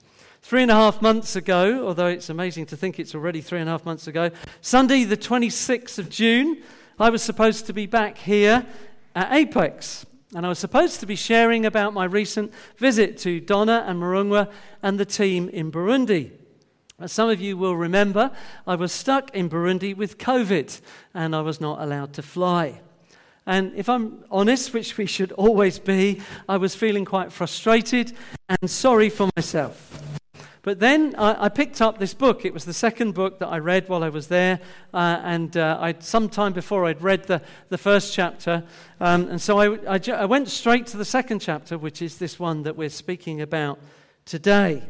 Three 0.43 0.61
and 0.61 0.71
a 0.71 0.75
half 0.75 1.01
months 1.01 1.35
ago, 1.35 1.87
although 1.87 2.09
it's 2.09 2.29
amazing 2.29 2.67
to 2.67 2.77
think 2.77 2.99
it's 2.99 3.15
already 3.15 3.41
three 3.41 3.61
and 3.61 3.71
a 3.71 3.73
half 3.73 3.87
months 3.87 4.07
ago, 4.07 4.31
Sunday, 4.61 5.05
the 5.05 5.17
26th 5.17 5.99
of 5.99 6.11
June, 6.11 6.63
I 6.99 7.09
was 7.09 7.23
supposed 7.23 7.65
to 7.67 7.73
be 7.73 7.87
back 7.87 8.19
here 8.19 8.67
at 9.15 9.33
Apex. 9.33 10.05
And 10.35 10.45
I 10.45 10.49
was 10.51 10.59
supposed 10.59 11.01
to 11.01 11.07
be 11.07 11.17
sharing 11.17 11.65
about 11.65 11.95
my 11.95 12.05
recent 12.05 12.53
visit 12.77 13.17
to 13.19 13.41
Donna 13.41 13.85
and 13.87 14.01
Marungwa 14.01 14.51
and 14.83 15.01
the 15.01 15.07
team 15.07 15.49
in 15.49 15.73
Burundi. 15.73 16.33
As 17.01 17.13
some 17.13 17.31
of 17.31 17.41
you 17.41 17.57
will 17.57 17.77
remember, 17.77 18.31
I 18.67 18.75
was 18.75 18.93
stuck 18.93 19.35
in 19.35 19.49
Burundi 19.49 19.97
with 19.97 20.19
COVID 20.19 20.81
and 21.15 21.35
I 21.35 21.41
was 21.41 21.61
not 21.61 21.81
allowed 21.81 22.13
to 22.15 22.23
fly. 22.23 22.81
And 23.47 23.73
if 23.75 23.89
I'm 23.89 24.25
honest, 24.31 24.75
which 24.75 24.99
we 24.99 25.07
should 25.07 25.33
always 25.33 25.79
be, 25.79 26.21
I 26.47 26.59
was 26.59 26.75
feeling 26.75 27.07
quite 27.07 27.33
frustrated 27.33 28.15
and 28.49 28.69
sorry 28.69 29.09
for 29.09 29.31
myself. 29.35 30.08
But 30.69 30.81
then 30.81 31.15
I, 31.17 31.47
I, 31.47 31.49
picked 31.49 31.81
up 31.81 31.97
this 31.97 32.13
book. 32.13 32.45
It 32.45 32.53
was 32.53 32.67
the 32.67 32.75
second 32.75 33.15
book 33.15 33.39
that 33.39 33.47
I 33.47 33.57
read 33.57 33.89
while 33.89 34.05
I 34.05 34.11
was 34.11 34.27
there. 34.27 34.61
Uh, 34.93 35.19
and 35.25 35.57
uh, 35.57 35.79
I'd, 35.81 36.03
sometime 36.03 36.53
before 36.53 36.85
I'd 36.85 37.01
read 37.01 37.25
the, 37.25 37.41
the 37.71 37.79
first 37.79 38.13
chapter. 38.13 38.65
Um, 39.01 39.31
and 39.31 39.41
so 39.41 39.59
I, 39.61 39.97
I, 39.97 39.99
I 40.13 40.27
went 40.27 40.51
straight 40.51 40.87
to 40.89 40.99
the 40.99 41.07
second 41.07 41.39
chapter, 41.39 41.79
which 41.79 42.03
is 42.03 42.19
this 42.19 42.39
one 42.39 42.65
that 42.65 42.77
we're 42.77 42.91
speaking 42.91 43.41
about 43.41 43.79
today. 44.27 44.83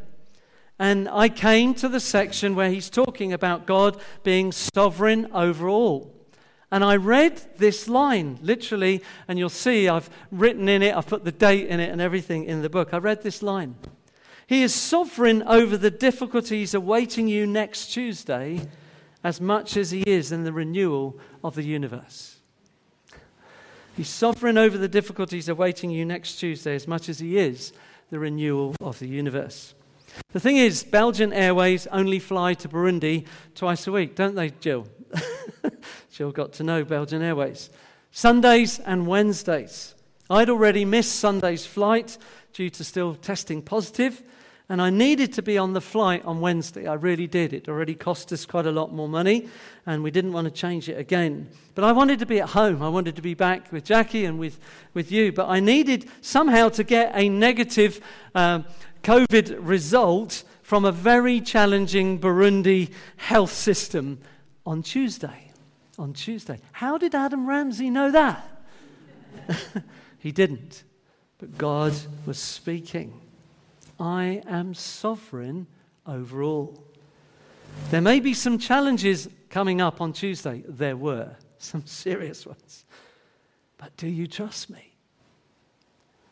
And 0.80 1.08
I 1.08 1.28
came 1.28 1.74
to 1.74 1.88
the 1.88 2.00
section 2.00 2.56
where 2.56 2.70
he's 2.70 2.90
talking 2.90 3.32
about 3.32 3.64
God 3.64 4.00
being 4.24 4.50
sovereign 4.50 5.28
over 5.32 5.68
all. 5.68 6.12
And 6.72 6.82
I 6.82 6.96
read 6.96 7.40
this 7.58 7.86
line, 7.86 8.40
literally, 8.42 9.00
and 9.28 9.38
you'll 9.38 9.48
see 9.48 9.88
I've 9.88 10.10
written 10.32 10.68
in 10.68 10.82
it, 10.82 10.96
I've 10.96 11.06
put 11.06 11.24
the 11.24 11.30
date 11.30 11.68
in 11.68 11.78
it 11.78 11.90
and 11.90 12.00
everything 12.00 12.46
in 12.46 12.62
the 12.62 12.68
book. 12.68 12.92
I 12.92 12.96
read 12.96 13.22
this 13.22 13.44
line. 13.44 13.76
He 14.48 14.62
is 14.62 14.74
sovereign 14.74 15.42
over 15.42 15.76
the 15.76 15.90
difficulties 15.90 16.72
awaiting 16.72 17.28
you 17.28 17.46
next 17.46 17.88
Tuesday 17.92 18.62
as 19.22 19.42
much 19.42 19.76
as 19.76 19.90
he 19.90 20.00
is 20.00 20.32
in 20.32 20.44
the 20.44 20.54
renewal 20.54 21.18
of 21.44 21.54
the 21.54 21.64
universe. 21.64 22.36
He's 23.94 24.08
sovereign 24.08 24.56
over 24.56 24.78
the 24.78 24.88
difficulties 24.88 25.50
awaiting 25.50 25.90
you 25.90 26.06
next 26.06 26.36
Tuesday 26.36 26.74
as 26.74 26.88
much 26.88 27.10
as 27.10 27.18
he 27.18 27.36
is 27.36 27.74
the 28.08 28.18
renewal 28.18 28.74
of 28.80 28.98
the 29.00 29.06
universe. 29.06 29.74
The 30.32 30.40
thing 30.40 30.56
is, 30.56 30.82
Belgian 30.82 31.34
Airways 31.34 31.86
only 31.88 32.18
fly 32.18 32.54
to 32.54 32.70
Burundi 32.70 33.26
twice 33.54 33.86
a 33.86 33.92
week, 33.92 34.14
don't 34.14 34.34
they, 34.34 34.48
Jill? 34.48 34.86
Jill 36.10 36.32
got 36.32 36.54
to 36.54 36.62
know 36.62 36.84
Belgian 36.84 37.20
Airways. 37.20 37.68
Sundays 38.12 38.78
and 38.78 39.06
Wednesdays. 39.06 39.94
I'd 40.30 40.48
already 40.48 40.86
missed 40.86 41.16
Sunday's 41.16 41.66
flight 41.66 42.16
due 42.54 42.70
to 42.70 42.82
still 42.82 43.14
testing 43.14 43.60
positive, 43.60 44.22
and 44.70 44.82
I 44.82 44.90
needed 44.90 45.32
to 45.34 45.42
be 45.42 45.56
on 45.56 45.72
the 45.72 45.80
flight 45.80 46.22
on 46.26 46.40
Wednesday. 46.40 46.86
I 46.86 46.94
really 46.94 47.26
did. 47.26 47.54
It 47.54 47.68
already 47.68 47.94
cost 47.94 48.32
us 48.32 48.44
quite 48.44 48.66
a 48.66 48.70
lot 48.70 48.92
more 48.92 49.08
money, 49.08 49.48
and 49.86 50.02
we 50.02 50.10
didn't 50.10 50.34
want 50.34 50.44
to 50.44 50.50
change 50.50 50.90
it 50.90 50.98
again. 50.98 51.48
But 51.74 51.84
I 51.84 51.92
wanted 51.92 52.18
to 52.18 52.26
be 52.26 52.38
at 52.40 52.50
home. 52.50 52.82
I 52.82 52.88
wanted 52.90 53.16
to 53.16 53.22
be 53.22 53.32
back 53.32 53.72
with 53.72 53.84
Jackie 53.84 54.26
and 54.26 54.38
with, 54.38 54.60
with 54.92 55.10
you. 55.10 55.32
But 55.32 55.48
I 55.48 55.60
needed 55.60 56.10
somehow 56.20 56.68
to 56.70 56.84
get 56.84 57.12
a 57.14 57.30
negative 57.30 58.00
uh, 58.34 58.60
COVID 59.02 59.56
result 59.60 60.44
from 60.62 60.84
a 60.84 60.92
very 60.92 61.40
challenging 61.40 62.18
Burundi 62.18 62.92
health 63.16 63.52
system 63.52 64.18
on 64.66 64.82
Tuesday. 64.82 65.50
On 65.98 66.12
Tuesday. 66.12 66.60
How 66.72 66.98
did 66.98 67.14
Adam 67.14 67.48
Ramsey 67.48 67.88
know 67.88 68.10
that? 68.10 68.46
he 70.18 70.30
didn't. 70.30 70.84
But 71.38 71.56
God 71.56 71.94
was 72.26 72.38
speaking. 72.38 73.27
I 73.98 74.42
am 74.46 74.74
sovereign 74.74 75.66
over 76.06 76.42
all. 76.42 76.84
There 77.90 78.00
may 78.00 78.20
be 78.20 78.34
some 78.34 78.58
challenges 78.58 79.28
coming 79.50 79.80
up 79.80 80.00
on 80.00 80.12
Tuesday. 80.12 80.62
There 80.66 80.96
were 80.96 81.36
some 81.58 81.86
serious 81.86 82.46
ones. 82.46 82.84
But 83.76 83.96
do 83.96 84.08
you 84.08 84.26
trust 84.26 84.70
me? 84.70 84.94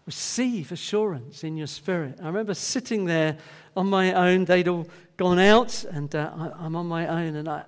Receive 0.05 0.70
assurance 0.70 1.42
in 1.42 1.57
your 1.57 1.66
spirit. 1.66 2.18
I 2.22 2.26
remember 2.26 2.55
sitting 2.55 3.07
there 3.07 3.38
on 3.76 3.88
my 3.88 4.12
own. 4.12 4.44
They'd 4.44 4.68
all 4.68 4.87
gone 5.16 5.38
out, 5.38 5.85
and 5.85 6.14
uh, 6.14 6.52
I, 6.61 6.66
am 6.66 6.76
on 6.76 6.87
my 6.87 7.09
own, 7.09 7.35
and 7.35 7.48
I, 7.48 7.64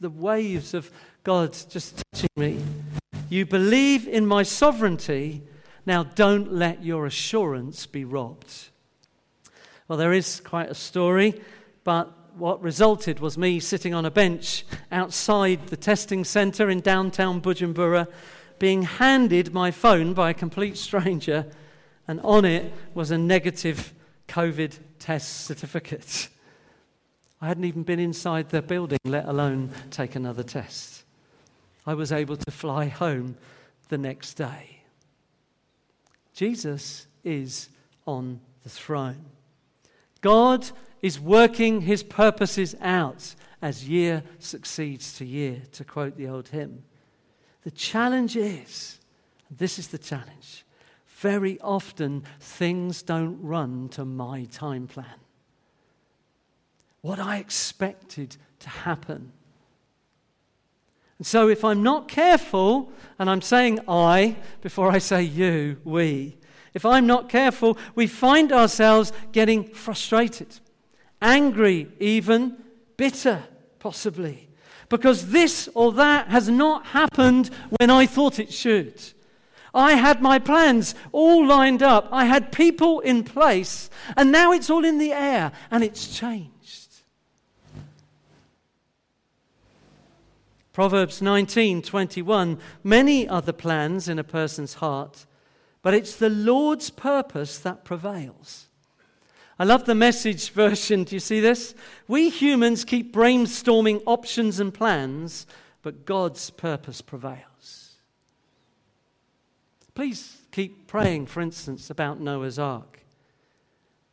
the 0.00 0.08
waves 0.08 0.72
of 0.72 0.90
God 1.24 1.56
just 1.68 2.02
touching 2.12 2.30
me. 2.36 2.62
You 3.28 3.44
believe 3.44 4.08
in 4.08 4.26
my 4.26 4.42
sovereignty. 4.42 5.42
Now 5.84 6.02
don't 6.02 6.52
let 6.52 6.82
your 6.82 7.06
assurance 7.06 7.86
be 7.86 8.04
robbed. 8.04 8.70
Well, 9.88 9.98
there 9.98 10.12
is 10.12 10.40
quite 10.40 10.68
a 10.68 10.74
story, 10.74 11.40
but 11.84 12.12
what 12.36 12.60
resulted 12.60 13.20
was 13.20 13.38
me 13.38 13.60
sitting 13.60 13.94
on 13.94 14.04
a 14.04 14.10
bench 14.10 14.64
outside 14.90 15.68
the 15.68 15.76
testing 15.76 16.24
centre 16.24 16.68
in 16.68 16.80
downtown 16.80 17.40
Bujumbura, 17.40 18.08
being 18.58 18.82
handed 18.82 19.54
my 19.54 19.70
phone 19.70 20.12
by 20.12 20.30
a 20.30 20.34
complete 20.34 20.76
stranger, 20.76 21.46
and 22.08 22.20
on 22.22 22.44
it 22.44 22.72
was 22.94 23.10
a 23.10 23.18
negative 23.18 23.94
COVID 24.28 24.76
test 24.98 25.46
certificate. 25.46 26.28
I 27.40 27.46
hadn't 27.46 27.64
even 27.64 27.84
been 27.84 28.00
inside 28.00 28.48
the 28.48 28.62
building, 28.62 28.98
let 29.04 29.26
alone 29.26 29.70
take 29.90 30.16
another 30.16 30.42
test. 30.42 31.04
I 31.86 31.94
was 31.94 32.10
able 32.10 32.36
to 32.36 32.50
fly 32.50 32.86
home 32.86 33.36
the 33.88 33.98
next 33.98 34.34
day. 34.34 34.80
Jesus 36.34 37.06
is 37.22 37.68
on 38.04 38.40
the 38.64 38.68
throne. 38.68 39.24
God 40.20 40.70
is 41.02 41.20
working 41.20 41.82
his 41.82 42.02
purposes 42.02 42.74
out 42.80 43.34
as 43.62 43.88
year 43.88 44.22
succeeds 44.38 45.12
to 45.14 45.24
year, 45.24 45.62
to 45.72 45.84
quote 45.84 46.16
the 46.16 46.28
old 46.28 46.48
hymn. 46.48 46.84
The 47.62 47.70
challenge 47.70 48.36
is 48.36 48.98
This 49.50 49.78
is 49.78 49.88
the 49.88 49.98
challenge. 49.98 50.64
Very 51.06 51.58
often, 51.60 52.24
things 52.40 53.02
don't 53.02 53.40
run 53.40 53.88
to 53.90 54.04
my 54.04 54.44
time 54.44 54.86
plan. 54.86 55.20
What 57.00 57.18
I 57.18 57.38
expected 57.38 58.36
to 58.60 58.68
happen. 58.68 59.32
And 61.18 61.26
so, 61.26 61.48
if 61.48 61.64
I'm 61.64 61.82
not 61.82 62.08
careful, 62.08 62.92
and 63.18 63.30
I'm 63.30 63.40
saying 63.40 63.80
I 63.88 64.36
before 64.60 64.90
I 64.90 64.98
say 64.98 65.22
you, 65.22 65.78
we, 65.84 66.36
if 66.76 66.84
I'm 66.84 67.06
not 67.06 67.30
careful, 67.30 67.78
we 67.94 68.06
find 68.06 68.52
ourselves 68.52 69.10
getting 69.32 69.64
frustrated, 69.64 70.60
angry, 71.22 71.88
even 71.98 72.54
bitter, 72.98 73.44
possibly, 73.78 74.50
because 74.90 75.30
this 75.30 75.70
or 75.72 75.90
that 75.94 76.28
has 76.28 76.50
not 76.50 76.88
happened 76.88 77.48
when 77.80 77.88
I 77.88 78.04
thought 78.04 78.38
it 78.38 78.52
should. 78.52 79.02
I 79.72 79.94
had 79.94 80.20
my 80.20 80.38
plans 80.38 80.94
all 81.12 81.46
lined 81.46 81.82
up, 81.82 82.10
I 82.12 82.26
had 82.26 82.52
people 82.52 83.00
in 83.00 83.24
place, 83.24 83.88
and 84.14 84.30
now 84.30 84.52
it's 84.52 84.68
all 84.68 84.84
in 84.84 84.98
the 84.98 85.12
air 85.12 85.52
and 85.70 85.82
it's 85.82 86.14
changed. 86.14 86.52
Proverbs 90.74 91.22
19:21 91.22 92.58
Many 92.84 93.26
are 93.26 93.40
the 93.40 93.54
plans 93.54 94.10
in 94.10 94.18
a 94.18 94.24
person's 94.24 94.74
heart 94.74 95.24
but 95.86 95.94
it's 95.94 96.16
the 96.16 96.28
Lord's 96.28 96.90
purpose 96.90 97.58
that 97.58 97.84
prevails. 97.84 98.66
I 99.56 99.62
love 99.62 99.84
the 99.84 99.94
message 99.94 100.50
version. 100.52 101.04
Do 101.04 101.14
you 101.14 101.20
see 101.20 101.38
this? 101.38 101.76
We 102.08 102.28
humans 102.28 102.84
keep 102.84 103.14
brainstorming 103.14 104.02
options 104.04 104.58
and 104.58 104.74
plans, 104.74 105.46
but 105.82 106.04
God's 106.04 106.50
purpose 106.50 107.02
prevails. 107.02 107.94
Please 109.94 110.38
keep 110.50 110.88
praying, 110.88 111.26
for 111.26 111.40
instance, 111.40 111.88
about 111.88 112.18
Noah's 112.18 112.58
Ark. 112.58 113.04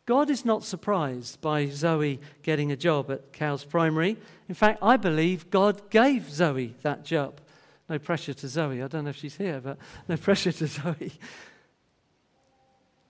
God 0.05 0.29
is 0.29 0.45
not 0.45 0.63
surprised 0.63 1.41
by 1.41 1.65
Zoe 1.65 2.19
getting 2.43 2.71
a 2.71 2.77
job 2.77 3.09
at 3.09 3.33
Cowes 3.33 3.65
Primary. 3.65 4.17
In 4.47 4.53
fact, 4.53 4.77
I 4.83 4.95
believe 4.95 5.49
God 5.49 5.89
gave 5.89 6.29
Zoe 6.29 6.75
that 6.83 7.03
job. 7.03 7.41
No 7.89 7.97
pressure 7.97 8.35
to 8.35 8.47
Zoe. 8.47 8.83
I 8.83 8.87
don't 8.87 9.05
know 9.05 9.09
if 9.09 9.15
she's 9.15 9.37
here, 9.37 9.59
but 9.59 9.79
no 10.07 10.17
pressure 10.27 10.51
to 10.51 10.67
Zoe. 10.67 11.13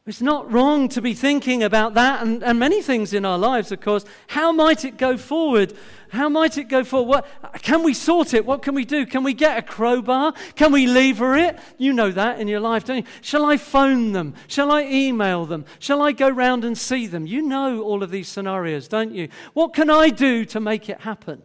It's 0.06 0.22
not 0.22 0.52
wrong 0.52 0.90
to 0.90 1.02
be 1.02 1.14
thinking 1.14 1.64
about 1.64 1.94
that 1.94 2.22
and, 2.22 2.44
and 2.44 2.60
many 2.60 2.82
things 2.82 3.14
in 3.14 3.24
our 3.24 3.38
lives, 3.38 3.72
of 3.72 3.80
course. 3.80 4.04
How 4.28 4.52
might 4.52 4.84
it 4.84 4.98
go 4.98 5.16
forward? 5.16 5.74
How 6.10 6.28
might 6.28 6.58
it 6.58 6.66
go 6.66 6.84
forward? 6.84 7.08
What, 7.08 7.62
can 7.62 7.84
we 7.84 7.94
sort 7.94 8.34
it? 8.34 8.46
What 8.46 8.62
can 8.62 8.76
we 8.76 8.84
do? 8.84 9.06
Can 9.06 9.24
we 9.24 9.34
get 9.34 9.58
a 9.58 9.62
crowbar? 9.62 10.34
Can 10.56 10.74
we 10.74 10.88
lever 10.88 11.38
it? 11.38 11.58
You 11.78 11.94
know 11.94 12.12
that 12.12 12.42
in 12.42 12.50
your 12.50 12.60
life, 12.60 12.84
don't 12.84 12.98
you? 12.98 13.12
Shall 13.22 13.46
I 13.46 13.56
phone 13.56 14.12
them? 14.12 14.34
Shall 14.48 14.72
I 14.72 14.84
email 14.84 15.46
them? 15.46 15.64
Shall 15.80 16.02
I 16.02 16.12
go 16.12 16.28
round 16.28 16.66
and 16.66 16.78
see 16.78 17.08
them? 17.08 17.26
You 17.26 17.42
know 17.42 17.82
all 17.82 18.04
of 18.04 18.12
these 18.12 18.28
scenarios, 18.28 18.90
don't 18.90 19.14
you? 19.14 19.30
What 19.54 19.74
can 19.74 19.90
I 19.90 20.10
do 20.10 20.44
to 20.46 20.60
make 20.60 20.90
it 20.90 21.00
happen? 21.00 21.42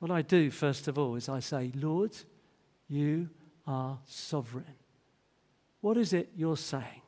What 0.00 0.10
I 0.10 0.22
do, 0.22 0.50
first 0.50 0.88
of 0.88 0.98
all, 0.98 1.14
is 1.14 1.28
I 1.28 1.38
say, 1.38 1.70
Lord, 1.76 2.16
you 2.88 3.30
are 3.68 3.98
sovereign. 4.04 4.75
What 5.86 5.96
is 5.98 6.12
it 6.12 6.30
you're 6.34 6.56
saying? 6.56 7.02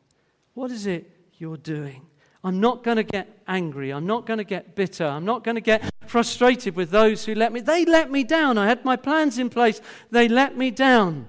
What 0.55 0.71
is 0.71 0.87
it 0.87 1.11
you're 1.37 1.57
doing? 1.57 2.07
I'm 2.45 2.61
not 2.61 2.85
going 2.85 2.99
to 2.99 3.03
get 3.03 3.43
angry. 3.49 3.91
I'm 3.91 4.07
not 4.07 4.25
going 4.25 4.39
to 4.39 4.45
get 4.45 4.77
bitter. 4.77 5.05
I'm 5.05 5.25
not 5.25 5.43
going 5.43 5.57
to 5.57 5.61
get 5.61 5.93
frustrated 6.07 6.77
with 6.77 6.91
those 6.91 7.25
who 7.25 7.35
let 7.35 7.53
me. 7.53 7.59
They 7.59 7.85
let 7.85 8.09
me 8.09 8.23
down. 8.23 8.57
I 8.57 8.69
had 8.69 8.85
my 8.85 8.95
plans 8.95 9.37
in 9.37 9.51
place. 9.51 9.81
They 10.13 10.29
let 10.29 10.57
me 10.57 10.71
down. 10.71 11.27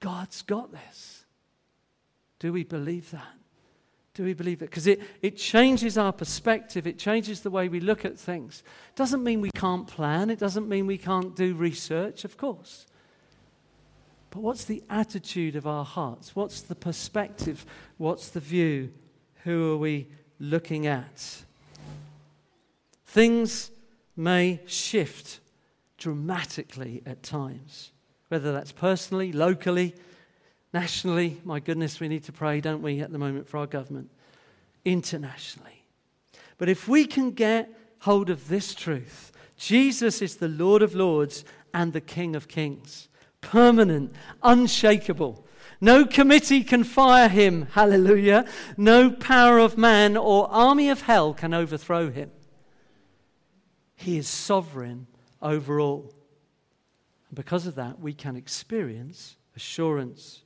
God's 0.00 0.42
got 0.42 0.72
this. 0.72 1.24
Do 2.40 2.52
we 2.52 2.64
believe 2.64 3.12
that? 3.12 3.36
Do 4.14 4.24
we 4.24 4.34
believe 4.34 4.60
it? 4.60 4.70
Because 4.70 4.88
it, 4.88 5.02
it 5.22 5.36
changes 5.36 5.96
our 5.96 6.12
perspective, 6.12 6.84
it 6.84 6.98
changes 6.98 7.42
the 7.42 7.50
way 7.50 7.68
we 7.68 7.78
look 7.78 8.04
at 8.04 8.18
things. 8.18 8.64
Doesn't 8.96 9.22
mean 9.22 9.40
we 9.40 9.52
can't 9.52 9.86
plan, 9.86 10.30
it 10.30 10.40
doesn't 10.40 10.68
mean 10.68 10.88
we 10.88 10.98
can't 10.98 11.36
do 11.36 11.54
research, 11.54 12.24
of 12.24 12.36
course. 12.36 12.86
But 14.32 14.40
what's 14.40 14.64
the 14.64 14.82
attitude 14.88 15.56
of 15.56 15.66
our 15.66 15.84
hearts? 15.84 16.34
What's 16.34 16.62
the 16.62 16.74
perspective? 16.74 17.66
What's 17.98 18.30
the 18.30 18.40
view? 18.40 18.90
Who 19.44 19.74
are 19.74 19.76
we 19.76 20.08
looking 20.40 20.86
at? 20.86 21.42
Things 23.04 23.70
may 24.16 24.60
shift 24.66 25.40
dramatically 25.98 27.02
at 27.04 27.22
times, 27.22 27.92
whether 28.28 28.52
that's 28.52 28.72
personally, 28.72 29.32
locally, 29.32 29.94
nationally. 30.72 31.38
My 31.44 31.60
goodness, 31.60 32.00
we 32.00 32.08
need 32.08 32.24
to 32.24 32.32
pray, 32.32 32.62
don't 32.62 32.80
we, 32.80 33.00
at 33.00 33.12
the 33.12 33.18
moment 33.18 33.46
for 33.46 33.58
our 33.58 33.66
government, 33.66 34.10
internationally. 34.86 35.84
But 36.56 36.70
if 36.70 36.88
we 36.88 37.04
can 37.04 37.32
get 37.32 37.68
hold 37.98 38.30
of 38.30 38.48
this 38.48 38.74
truth, 38.74 39.30
Jesus 39.58 40.22
is 40.22 40.36
the 40.36 40.48
Lord 40.48 40.80
of 40.80 40.94
Lords 40.94 41.44
and 41.74 41.92
the 41.92 42.00
King 42.00 42.34
of 42.34 42.48
Kings 42.48 43.08
permanent, 43.42 44.14
unshakable. 44.42 45.46
No 45.82 46.06
committee 46.06 46.64
can 46.64 46.84
fire 46.84 47.28
him, 47.28 47.66
hallelujah. 47.72 48.46
No 48.78 49.10
power 49.10 49.58
of 49.58 49.76
man 49.76 50.16
or 50.16 50.48
army 50.50 50.88
of 50.88 51.02
hell 51.02 51.34
can 51.34 51.52
overthrow 51.52 52.10
him. 52.10 52.30
He 53.94 54.16
is 54.16 54.28
sovereign 54.28 55.06
over 55.42 55.78
all. 55.80 56.14
And 57.28 57.36
because 57.36 57.66
of 57.66 57.74
that, 57.74 58.00
we 58.00 58.14
can 58.14 58.36
experience 58.36 59.36
assurance. 59.54 60.42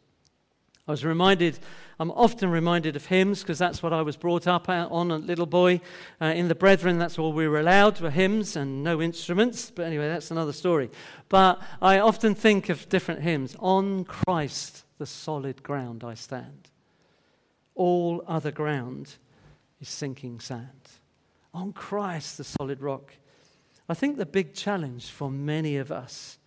I 0.89 0.93
was 0.93 1.05
reminded, 1.05 1.59
I'm 1.99 2.13
often 2.13 2.49
reminded 2.49 2.95
of 2.95 3.07
hymns 3.07 3.43
because 3.43 3.59
that's 3.59 3.83
what 3.83 3.93
I 3.93 4.03
was 4.03 4.17
brought 4.17 4.47
up 4.47 4.69
on, 4.69 5.11
a 5.11 5.19
little 5.19 5.47
boy. 5.47 5.81
Uh, 6.21 6.27
in 6.27 6.47
the 6.47 6.55
Brethren, 6.55 6.99
that's 6.99 7.19
all 7.19 7.33
we 7.33 7.49
were 7.49 7.59
allowed 7.59 8.01
were 8.01 8.11
hymns 8.11 8.55
and 8.55 8.85
no 8.85 9.03
instruments. 9.03 9.73
But 9.75 9.87
anyway, 9.87 10.07
that's 10.07 10.31
another 10.31 10.53
story. 10.53 10.91
But 11.29 11.61
I 11.83 11.99
often 11.99 12.37
think 12.37 12.69
of 12.69 12.89
different 12.89 13.23
hymns. 13.23 13.57
On 13.59 14.05
Christ, 14.05 14.85
the 14.99 15.07
solid 15.07 15.65
ground 15.65 16.05
I 16.05 16.15
stand. 16.15 16.69
All 17.75 18.23
other 18.29 18.53
ground 18.53 19.17
is 19.81 19.89
sinking 19.89 20.39
sand. 20.39 20.71
On 21.53 21.73
Christ, 21.73 22.39
the 22.39 22.45
solid 22.45 22.81
rock. 22.81 23.13
I 23.89 23.95
think 23.95 24.19
the 24.19 24.27
big 24.27 24.55
challenge 24.55 25.11
for 25.11 25.33
many 25.33 25.79
of 25.79 25.91
us 25.91 26.39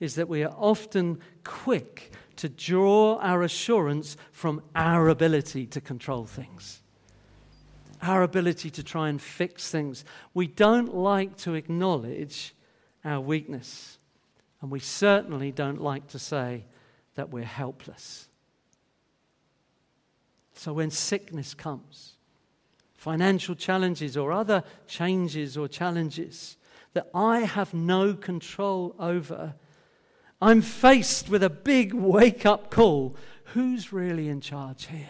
is 0.00 0.16
that 0.16 0.28
we 0.28 0.42
are 0.42 0.54
often 0.58 1.20
quick 1.44 2.10
to 2.36 2.48
draw 2.48 3.18
our 3.20 3.42
assurance 3.42 4.16
from 4.32 4.62
our 4.74 5.08
ability 5.08 5.66
to 5.66 5.80
control 5.80 6.26
things, 6.26 6.82
our 8.02 8.22
ability 8.22 8.70
to 8.70 8.82
try 8.82 9.08
and 9.08 9.20
fix 9.20 9.70
things. 9.70 10.04
We 10.34 10.46
don't 10.46 10.94
like 10.94 11.36
to 11.38 11.54
acknowledge 11.54 12.54
our 13.04 13.20
weakness, 13.20 13.98
and 14.60 14.70
we 14.70 14.80
certainly 14.80 15.52
don't 15.52 15.80
like 15.80 16.08
to 16.08 16.18
say 16.18 16.64
that 17.14 17.30
we're 17.30 17.44
helpless. 17.44 18.28
So 20.54 20.72
when 20.72 20.90
sickness 20.90 21.54
comes, 21.54 22.14
financial 22.94 23.54
challenges 23.54 24.16
or 24.16 24.32
other 24.32 24.64
changes 24.86 25.56
or 25.56 25.68
challenges 25.68 26.56
that 26.94 27.08
I 27.14 27.40
have 27.40 27.74
no 27.74 28.14
control 28.14 28.96
over, 28.98 29.54
I'm 30.40 30.60
faced 30.60 31.28
with 31.28 31.42
a 31.42 31.50
big 31.50 31.94
wake 31.94 32.44
up 32.44 32.70
call. 32.70 33.16
Who's 33.54 33.92
really 33.92 34.28
in 34.28 34.40
charge 34.40 34.86
here? 34.86 35.08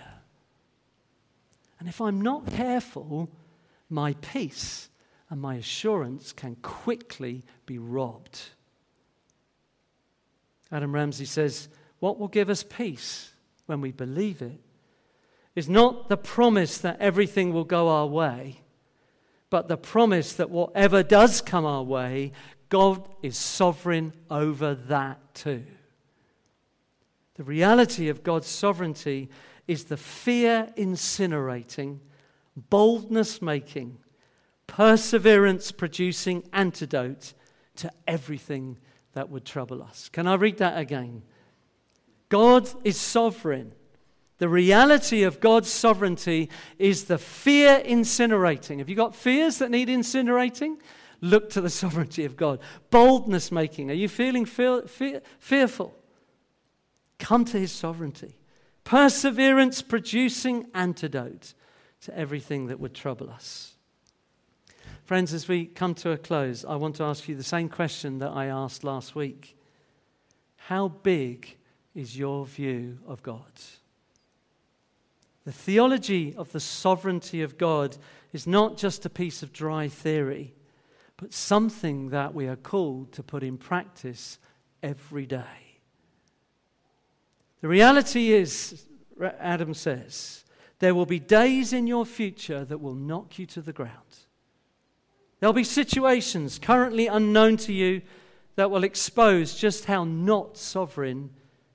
And 1.78 1.88
if 1.88 2.00
I'm 2.00 2.20
not 2.20 2.46
careful, 2.46 3.28
my 3.90 4.14
peace 4.14 4.88
and 5.28 5.40
my 5.40 5.56
assurance 5.56 6.32
can 6.32 6.56
quickly 6.56 7.44
be 7.66 7.78
robbed. 7.78 8.40
Adam 10.70 10.94
Ramsey 10.94 11.24
says, 11.24 11.68
What 11.98 12.18
will 12.18 12.28
give 12.28 12.48
us 12.48 12.62
peace 12.62 13.32
when 13.66 13.80
we 13.80 13.92
believe 13.92 14.42
it 14.42 14.60
is 15.54 15.68
not 15.68 16.08
the 16.08 16.16
promise 16.16 16.78
that 16.78 17.00
everything 17.00 17.52
will 17.52 17.64
go 17.64 17.88
our 17.88 18.06
way, 18.06 18.60
but 19.48 19.68
the 19.68 19.76
promise 19.76 20.32
that 20.34 20.50
whatever 20.50 21.02
does 21.02 21.40
come 21.40 21.64
our 21.64 21.82
way, 21.82 22.32
God 22.68 23.08
is 23.22 23.36
sovereign 23.36 24.12
over 24.30 24.74
that 24.74 25.34
too. 25.34 25.64
The 27.34 27.44
reality 27.44 28.08
of 28.08 28.22
God's 28.22 28.48
sovereignty 28.48 29.28
is 29.68 29.84
the 29.84 29.96
fear 29.96 30.72
incinerating, 30.76 31.98
boldness 32.56 33.42
making, 33.42 33.98
perseverance 34.66 35.70
producing 35.70 36.44
antidote 36.52 37.34
to 37.76 37.90
everything 38.06 38.78
that 39.12 39.28
would 39.28 39.44
trouble 39.44 39.82
us. 39.82 40.08
Can 40.08 40.26
I 40.26 40.34
read 40.34 40.58
that 40.58 40.78
again? 40.78 41.22
God 42.28 42.68
is 42.84 42.96
sovereign. 42.96 43.72
The 44.38 44.48
reality 44.48 45.22
of 45.22 45.40
God's 45.40 45.70
sovereignty 45.70 46.50
is 46.78 47.04
the 47.04 47.18
fear 47.18 47.82
incinerating. 47.84 48.78
Have 48.78 48.88
you 48.88 48.96
got 48.96 49.14
fears 49.14 49.58
that 49.58 49.70
need 49.70 49.88
incinerating? 49.88 50.76
Look 51.20 51.50
to 51.50 51.60
the 51.60 51.70
sovereignty 51.82 52.24
of 52.24 52.36
God. 52.36 52.60
Boldness 52.90 53.50
making. 53.50 53.90
Are 53.90 53.94
you 53.94 54.08
feeling 54.08 54.44
fear, 54.44 54.82
fear, 54.82 55.22
fearful? 55.38 55.94
Come 57.18 57.44
to 57.46 57.58
his 57.58 57.72
sovereignty. 57.72 58.38
Perseverance 58.84 59.82
producing 59.82 60.66
antidote 60.74 61.54
to 62.02 62.16
everything 62.16 62.66
that 62.66 62.78
would 62.78 62.94
trouble 62.94 63.30
us. 63.30 63.74
Friends, 65.04 65.32
as 65.32 65.48
we 65.48 65.66
come 65.66 65.94
to 65.94 66.10
a 66.10 66.18
close, 66.18 66.64
I 66.64 66.76
want 66.76 66.96
to 66.96 67.04
ask 67.04 67.28
you 67.28 67.36
the 67.36 67.42
same 67.44 67.68
question 67.68 68.18
that 68.18 68.32
I 68.32 68.46
asked 68.46 68.84
last 68.84 69.14
week. 69.14 69.56
How 70.56 70.88
big 70.88 71.56
is 71.94 72.18
your 72.18 72.44
view 72.44 72.98
of 73.06 73.22
God? 73.22 73.52
The 75.44 75.52
theology 75.52 76.34
of 76.34 76.50
the 76.50 76.58
sovereignty 76.58 77.40
of 77.40 77.56
God 77.56 77.96
is 78.32 78.48
not 78.48 78.76
just 78.76 79.06
a 79.06 79.10
piece 79.10 79.44
of 79.44 79.52
dry 79.52 79.86
theory, 79.86 80.55
but 81.16 81.32
something 81.32 82.10
that 82.10 82.34
we 82.34 82.46
are 82.46 82.56
called 82.56 83.12
to 83.12 83.22
put 83.22 83.42
in 83.42 83.56
practice 83.56 84.38
every 84.82 85.26
day. 85.26 85.80
The 87.60 87.68
reality 87.68 88.32
is, 88.32 88.86
Adam 89.40 89.74
says, 89.74 90.44
there 90.78 90.94
will 90.94 91.06
be 91.06 91.18
days 91.18 91.72
in 91.72 91.86
your 91.86 92.04
future 92.04 92.64
that 92.64 92.80
will 92.80 92.94
knock 92.94 93.38
you 93.38 93.46
to 93.46 93.62
the 93.62 93.72
ground. 93.72 93.92
There'll 95.40 95.54
be 95.54 95.64
situations 95.64 96.58
currently 96.58 97.06
unknown 97.06 97.56
to 97.58 97.72
you 97.72 98.02
that 98.56 98.70
will 98.70 98.84
expose 98.84 99.54
just 99.54 99.86
how 99.86 100.04
not 100.04 100.56
sovereign 100.56 101.30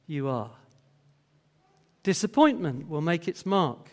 you 0.07 0.27
are. 0.27 0.51
Disappointment 2.03 2.87
will 2.87 3.01
make 3.01 3.27
its 3.27 3.45
mark. 3.45 3.91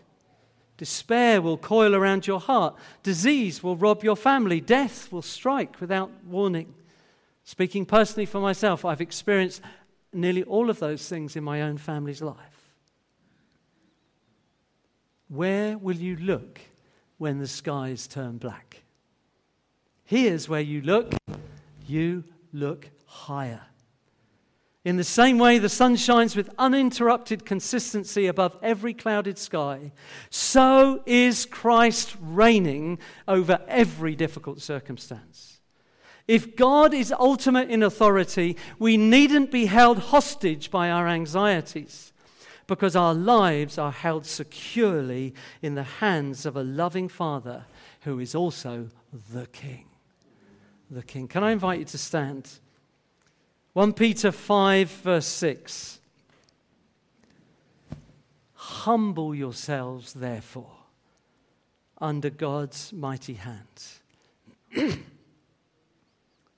Despair 0.79 1.43
will 1.43 1.59
coil 1.59 1.95
around 1.95 2.27
your 2.27 2.41
heart. 2.41 2.77
Disease 3.03 3.63
will 3.63 3.77
rob 3.77 4.05
your 4.05 4.17
family. 4.17 4.61
Death 4.61 5.13
will 5.13 5.23
strike 5.23 5.81
without 5.81 6.11
warning. 6.25 6.73
Speaking 7.45 7.85
personally 7.85 8.27
for 8.27 8.41
myself, 8.41 8.85
I've 8.85 9.01
experienced 9.01 9.61
nearly 10.13 10.45
all 10.45 10.71
of 10.71 10.79
those 10.79 11.07
things 11.09 11.35
in 11.35 11.43
my 11.43 11.63
own 11.63 11.79
family's 11.79 12.23
life. 12.23 12.73
Where 15.29 15.77
will 15.77 15.97
you 15.97 16.17
look 16.17 16.61
when 17.19 17.39
the 17.39 17.47
skies 17.47 18.07
turn 18.07 18.39
black? 18.39 18.83
Here's 20.05 20.49
where 20.49 20.61
you 20.61 20.81
look. 20.81 21.13
You 21.87 22.25
look 22.53 22.89
higher. 23.05 23.63
In 24.89 24.97
the 24.97 25.05
same 25.05 25.37
way 25.37 25.59
the 25.59 25.69
sun 25.69 25.97
shines 25.97 26.35
with 26.35 26.49
uninterrupted 26.59 27.45
consistency 27.45 28.27
above 28.27 28.57
every 28.63 28.95
clouded 28.95 29.37
sky, 29.37 29.93
so 30.31 31.03
is 31.05 31.45
Christ 31.45 32.17
reigning 32.19 32.99
over 33.29 33.61
every 33.69 34.17
difficult 34.17 34.63
circumstance. 34.63 35.61
If 36.27 36.57
God 36.57 36.95
is 36.95 37.13
ultimate 37.13 37.69
in 37.69 37.83
authority, 37.83 38.57
we 38.79 38.97
needn't 38.97 39.51
be 39.51 39.67
held 39.67 39.99
hostage 39.99 40.71
by 40.71 40.91
our 40.91 41.07
anxieties 41.07 42.15
because 42.67 42.97
our 42.97 43.13
lives 43.13 43.77
are 43.77 43.93
held 43.93 44.25
securely 44.25 45.35
in 45.61 45.75
the 45.75 45.83
hands 45.83 46.47
of 46.47 46.57
a 46.57 46.65
loving 46.65 47.11
Father 47.11 47.67
who 48.05 48.19
is 48.21 48.35
also 48.35 48.89
the 49.35 49.49
King. 49.49 49.85
The 50.91 51.03
King. 51.03 51.29
Can 51.29 51.45
I 51.45 51.51
invite 51.53 51.81
you 51.81 51.85
to 51.85 51.99
stand? 51.99 52.61
1 53.79 53.93
Peter 53.93 54.33
5, 54.33 54.91
verse 54.91 55.27
6. 55.29 56.01
Humble 58.55 59.37
yourselves, 59.37 60.15
therefore, 60.15 60.73
under 61.99 62.29
God's 62.29 62.93
mighty 62.93 63.35
hand. 63.35 63.85
it's 64.73 64.97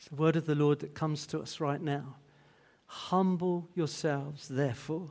the 0.08 0.16
word 0.16 0.34
of 0.34 0.46
the 0.46 0.54
Lord 0.54 0.78
that 0.78 0.94
comes 0.94 1.26
to 1.26 1.40
us 1.40 1.60
right 1.60 1.82
now. 1.82 2.16
Humble 2.86 3.68
yourselves, 3.74 4.48
therefore, 4.48 5.10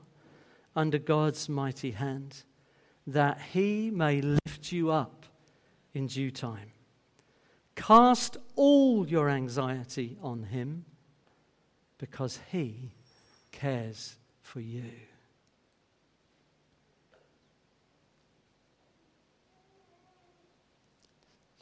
under 0.76 0.98
God's 0.98 1.48
mighty 1.48 1.92
hand, 1.92 2.42
that 3.06 3.40
he 3.54 3.92
may 3.92 4.20
lift 4.20 4.72
you 4.72 4.90
up 4.90 5.28
in 5.94 6.08
due 6.08 6.32
time. 6.32 6.72
Cast 7.76 8.36
all 8.56 9.08
your 9.08 9.30
anxiety 9.30 10.18
on 10.24 10.42
him 10.46 10.86
because 12.00 12.40
He 12.52 12.92
cares 13.52 14.16
for 14.42 14.60
you. 14.60 14.92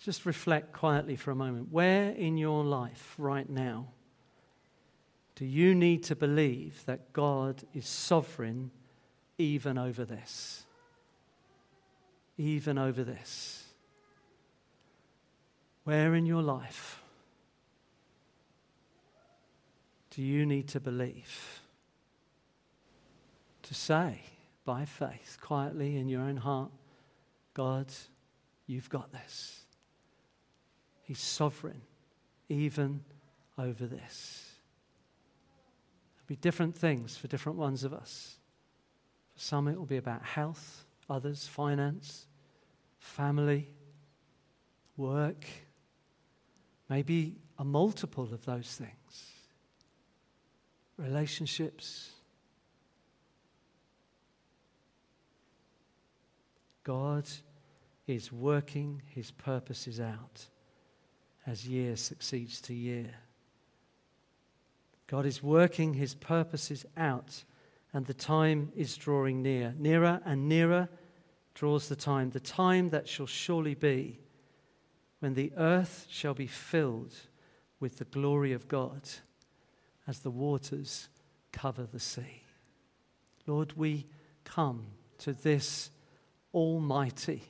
Just 0.02 0.26
reflect 0.26 0.71
quietly 0.71 1.17
for 1.17 1.32
a 1.32 1.36
moment. 1.36 1.69
Where 1.69 2.12
in 2.12 2.38
your 2.38 2.63
life 2.63 3.13
right 3.17 3.50
now 3.50 3.88
do 5.36 5.45
you 5.45 5.76
need 5.76 6.04
to 6.06 6.15
believe 6.15 6.82
that 6.86 7.12
God 7.12 7.63
is 7.73 7.86
sovereign 7.86 8.71
even 9.38 9.78
over 9.78 10.06
this? 10.06 10.63
Even 12.38 12.78
over 12.78 13.04
this. 13.04 13.65
Where 15.84 16.15
in 16.15 16.26
your 16.26 16.41
life 16.41 17.02
do 20.17 20.23
you 20.23 20.47
need 20.47 20.67
to 20.69 20.80
believe? 20.80 21.62
To 23.62 23.75
say 23.75 24.21
by 24.65 24.84
faith, 24.84 25.38
quietly 25.39 25.95
in 25.95 26.10
your 26.10 26.23
own 26.23 26.38
heart, 26.38 26.71
God, 27.53 27.93
you've 28.65 28.89
got 28.89 29.12
this. 29.12 29.62
He's 31.03 31.19
sovereign, 31.19 31.84
even 32.49 33.01
over 33.60 33.86
this. 33.86 34.53
There'll 36.15 36.30
be 36.30 36.36
different 36.38 36.75
things 36.75 37.15
for 37.15 37.27
different 37.27 37.60
ones 37.60 37.84
of 37.84 37.93
us. 37.93 38.39
For 39.36 39.39
some, 39.39 39.67
it 39.67 39.77
will 39.77 39.86
be 39.86 39.97
about 39.97 40.23
health, 40.23 40.84
others, 41.08 41.45
finance, 41.45 42.25
family, 42.97 43.69
work, 44.95 45.45
maybe 46.89 47.36
a 47.60 47.63
multiple 47.63 48.34
of 48.34 48.45
those 48.45 48.73
things 48.73 49.37
relationships. 50.98 52.12
God 56.84 57.28
is 58.08 58.32
working 58.32 59.02
his 59.08 59.32
purposes 59.32 60.00
out 60.00 60.48
as 61.46 61.68
year 61.68 61.96
succeeds 61.96 62.62
to 62.62 62.74
year. 62.74 63.14
God 65.08 65.26
is 65.26 65.42
working 65.42 65.94
his 65.94 66.16
purposes 66.16 66.86
out, 66.98 67.44
and 67.94 68.06
the 68.06 68.14
time 68.14 68.72
is 68.76 68.98
drawing 68.98 69.42
near. 69.42 69.74
Nearer 69.78 70.22
and 70.26 70.50
nearer 70.50 70.90
draws 71.54 71.88
the 71.88 71.96
time, 71.96 72.32
the 72.32 72.40
time 72.40 72.90
that 72.90 73.08
shall 73.08 73.26
surely 73.26 73.74
be 73.74 74.20
when 75.20 75.34
the 75.34 75.52
earth 75.58 76.06
shall 76.10 76.34
be 76.34 76.48
filled 76.48 77.16
with 77.80 77.98
the 77.98 78.06
glory 78.06 78.54
of 78.54 78.68
God 78.68 79.02
as 80.08 80.20
the 80.20 80.32
waters 80.32 81.10
cover 81.52 81.84
the 81.84 82.00
sea. 82.00 82.43
Lord, 83.46 83.74
we 83.76 84.08
come 84.43 84.86
to 85.20 85.34
this 85.34 85.91
almighty, 86.54 87.43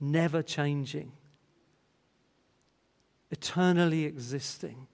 never 0.00 0.42
changing, 0.42 1.12
eternally 3.30 4.04
existing, 4.04 4.86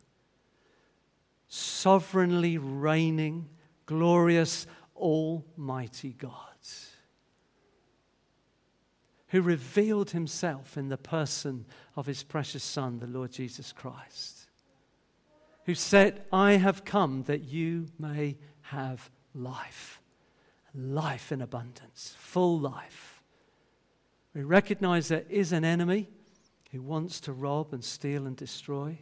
sovereignly 1.48 2.58
reigning, 2.58 3.48
glorious, 3.86 4.66
almighty 4.96 6.12
God 6.12 6.48
who 9.28 9.42
revealed 9.42 10.10
himself 10.10 10.76
in 10.76 10.88
the 10.88 10.96
person 10.96 11.66
of 11.96 12.06
his 12.06 12.22
precious 12.22 12.64
Son, 12.64 12.98
the 12.98 13.06
Lord 13.06 13.30
Jesus 13.30 13.72
Christ 13.72 14.37
who 15.68 15.74
said, 15.74 16.22
I 16.32 16.52
have 16.52 16.86
come 16.86 17.24
that 17.24 17.44
you 17.44 17.88
may 17.98 18.38
have 18.62 19.10
life, 19.34 20.00
life 20.74 21.30
in 21.30 21.42
abundance, 21.42 22.14
full 22.18 22.58
life. 22.58 23.20
We 24.32 24.44
recognize 24.44 25.08
there 25.08 25.26
is 25.28 25.52
an 25.52 25.66
enemy 25.66 26.08
who 26.70 26.80
wants 26.80 27.20
to 27.20 27.34
rob 27.34 27.74
and 27.74 27.84
steal 27.84 28.26
and 28.26 28.34
destroy. 28.34 28.98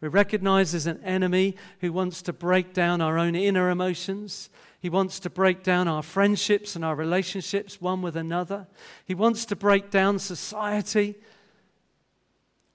We 0.00 0.08
recognize 0.08 0.72
there's 0.72 0.86
an 0.86 1.04
enemy 1.04 1.56
who 1.80 1.92
wants 1.92 2.22
to 2.22 2.32
break 2.32 2.72
down 2.72 3.02
our 3.02 3.18
own 3.18 3.34
inner 3.34 3.68
emotions. 3.68 4.48
He 4.80 4.88
wants 4.88 5.20
to 5.20 5.28
break 5.28 5.62
down 5.62 5.86
our 5.86 6.02
friendships 6.02 6.76
and 6.76 6.82
our 6.82 6.96
relationships 6.96 7.78
one 7.78 8.00
with 8.00 8.16
another. 8.16 8.68
He 9.04 9.14
wants 9.14 9.44
to 9.44 9.54
break 9.54 9.90
down 9.90 10.18
society. 10.18 11.16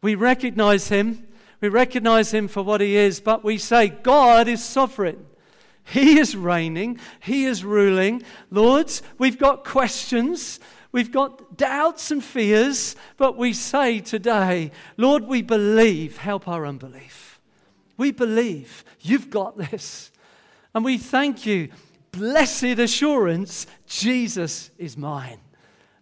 We 0.04 0.14
recognize 0.14 0.90
him 0.90 1.26
we 1.66 1.70
recognize 1.70 2.32
him 2.32 2.48
for 2.48 2.62
what 2.62 2.80
he 2.80 2.96
is, 2.96 3.20
but 3.20 3.44
we 3.44 3.58
say, 3.58 3.88
God 3.88 4.48
is 4.48 4.64
sovereign. 4.64 5.26
He 5.84 6.20
is 6.20 6.36
reigning, 6.36 7.00
He 7.20 7.46
is 7.46 7.64
ruling. 7.64 8.22
Lords, 8.52 9.02
we've 9.18 9.40
got 9.40 9.66
questions. 9.66 10.60
We've 10.92 11.12
got 11.12 11.58
doubts 11.58 12.12
and 12.12 12.24
fears, 12.24 12.96
but 13.18 13.36
we 13.36 13.52
say 13.52 14.00
today, 14.00 14.70
Lord, 14.96 15.24
we 15.24 15.42
believe. 15.42 16.18
Help 16.18 16.48
our 16.48 16.68
unbelief. 16.68 17.42
We 17.98 18.12
believe 18.12 18.84
you've 19.02 19.32
got 19.32 19.58
this. 19.58 20.12
And 20.76 20.86
we 20.86 21.00
thank 21.00 21.48
you. 21.48 21.70
Blessed 22.12 22.78
assurance, 22.78 23.66
Jesus 23.88 24.70
is 24.78 24.96
mine. 24.98 25.40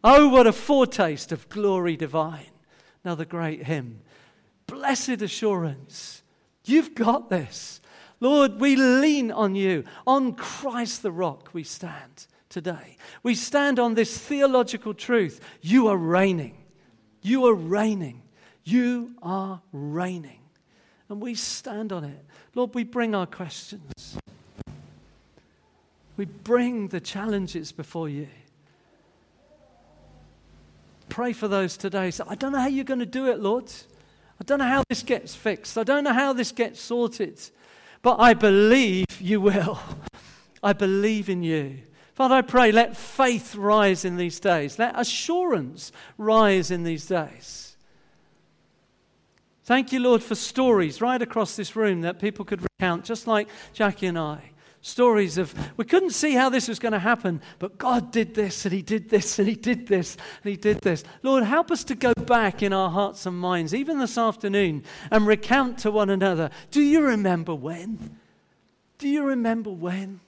Oh, 0.03 0.28
what 0.28 0.45
a 0.45 0.51
foretaste 0.51 1.32
of 1.32 1.47
glory 1.47 1.95
divine. 1.95 2.51
Another 3.05 3.24
great 3.24 3.64
hymn. 3.64 4.01
Blessed 4.68 5.22
assurance, 5.22 6.24
you've 6.66 6.95
got 6.95 7.30
this. 7.30 7.82
Lord, 8.20 8.61
we 8.61 8.76
lean 8.76 9.32
on 9.32 9.55
you. 9.55 9.84
On 10.07 10.34
Christ 10.34 11.01
the 11.03 11.11
rock 11.11 11.49
we 11.53 11.64
stand 11.64 12.28
today. 12.47 12.97
We 13.22 13.36
stand 13.36 13.80
on 13.80 13.95
this 13.95 14.18
theological 14.18 14.93
truth. 14.93 15.41
You 15.61 15.88
are 15.88 15.97
reigning. 15.97 16.57
You 17.22 17.45
are 17.47 17.53
reigning. 17.53 18.22
You 18.64 19.16
are 19.22 19.61
reigning. 19.74 20.39
And 21.09 21.22
we 21.22 21.36
stand 21.36 21.91
on 21.91 22.05
it. 22.05 22.26
Lord, 22.55 22.74
we 22.74 22.86
bring 22.86 23.14
our 23.14 23.26
questions. 23.26 24.18
We 26.16 26.26
bring 26.26 26.88
the 26.89 27.01
challenges 27.01 27.72
before 27.72 28.07
you. 28.07 28.28
Pray 31.09 31.34
for 31.34 31.47
those 31.47 31.76
today. 31.76 32.11
So 32.11 32.26
I 32.28 32.36
don't 32.36 32.53
know 32.53 32.59
how 32.59 32.68
you're 32.68 32.86
going 32.86 32.99
to 32.99 33.05
do 33.05 33.28
it, 33.28 33.39
Lord. 33.39 33.72
I 34.39 34.43
don't 34.45 34.59
know 34.59 34.67
how 34.67 34.84
this 34.89 35.03
gets 35.03 35.36
fixed. 35.36 35.77
I 35.77 35.84
don't 35.84 36.03
know 36.03 36.13
how 36.13 36.34
this 36.34 36.51
gets 36.51 36.81
sorted. 36.81 37.39
But 38.01 38.19
I 38.19 38.34
believe 38.34 39.05
you 39.19 39.39
will. 39.41 39.79
I 40.61 40.73
believe 40.73 41.29
in 41.29 41.43
you. 41.43 41.79
Father, 42.13 42.36
I 42.36 42.41
pray, 42.41 42.71
let 42.71 42.95
faith 42.95 43.55
rise 43.55 44.05
in 44.05 44.17
these 44.17 44.39
days. 44.39 44.77
Let 44.77 44.99
assurance 44.99 45.91
rise 46.17 46.69
in 46.69 46.84
these 46.84 47.07
days. 47.07 47.75
Thank 49.65 49.91
you, 49.91 49.99
Lord, 49.99 50.21
for 50.21 50.36
stories 50.36 51.01
right 51.01 51.21
across 51.21 51.55
this 51.55 51.75
room 51.75 52.01
that 52.01 52.19
people 52.19 52.43
could 52.45 52.61
recount, 52.61 53.05
just 53.05 53.27
like 53.27 53.47
Jackie 53.73 54.07
and 54.07 54.19
I 54.19 54.53
stories 54.84 55.38
of 55.38 55.55
we 55.77 55.86
couldn't 55.86 56.11
see 56.11 56.34
how 56.34 56.49
this 56.49 56.67
was 56.67 56.77
going 56.77 56.91
to 56.91 56.99
happen, 56.99 57.41
but 57.57 57.77
God 57.77 58.11
did 58.11 58.36
this 58.36 58.65
and 58.65 58.73
He 58.73 58.81
did 58.81 59.09
this 59.09 59.39
and 59.39 59.47
He 59.47 59.55
did 59.55 59.88
this 59.88 60.15
and 60.43 60.51
He 60.51 60.57
did 60.57 60.81
this. 60.81 61.03
Lord, 61.23 61.43
help 61.43 61.71
us 61.71 61.84
to 61.86 61.95
go 61.95 62.13
back 62.13 62.61
in 62.61 62.73
our 62.73 62.91
hearts 62.91 63.25
and 63.25 63.39
minds, 63.39 63.73
even 63.73 63.97
this 63.97 64.17
afternoon, 64.17 64.84
and 65.09 65.25
recount 65.25 65.79
to 65.79 65.91
one 65.91 66.09
another 66.09 66.51
Do 66.69 66.81
you 66.81 67.01
remember 67.01 67.55
when? 67.55 68.19
Do 68.99 69.07
you 69.07 69.23
remember 69.23 69.71
when? 69.71 70.19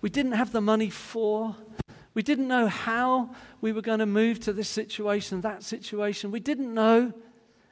We 0.00 0.10
didn't 0.10 0.32
have 0.32 0.52
the 0.52 0.60
money 0.60 0.90
for. 0.90 1.56
We 2.12 2.22
didn't 2.22 2.48
know 2.48 2.66
how 2.66 3.30
we 3.60 3.72
were 3.72 3.82
going 3.82 4.00
to 4.00 4.06
move 4.06 4.40
to 4.40 4.52
this 4.52 4.68
situation, 4.68 5.40
that 5.40 5.62
situation. 5.62 6.30
We 6.30 6.40
didn't 6.40 6.74
know. 6.74 7.12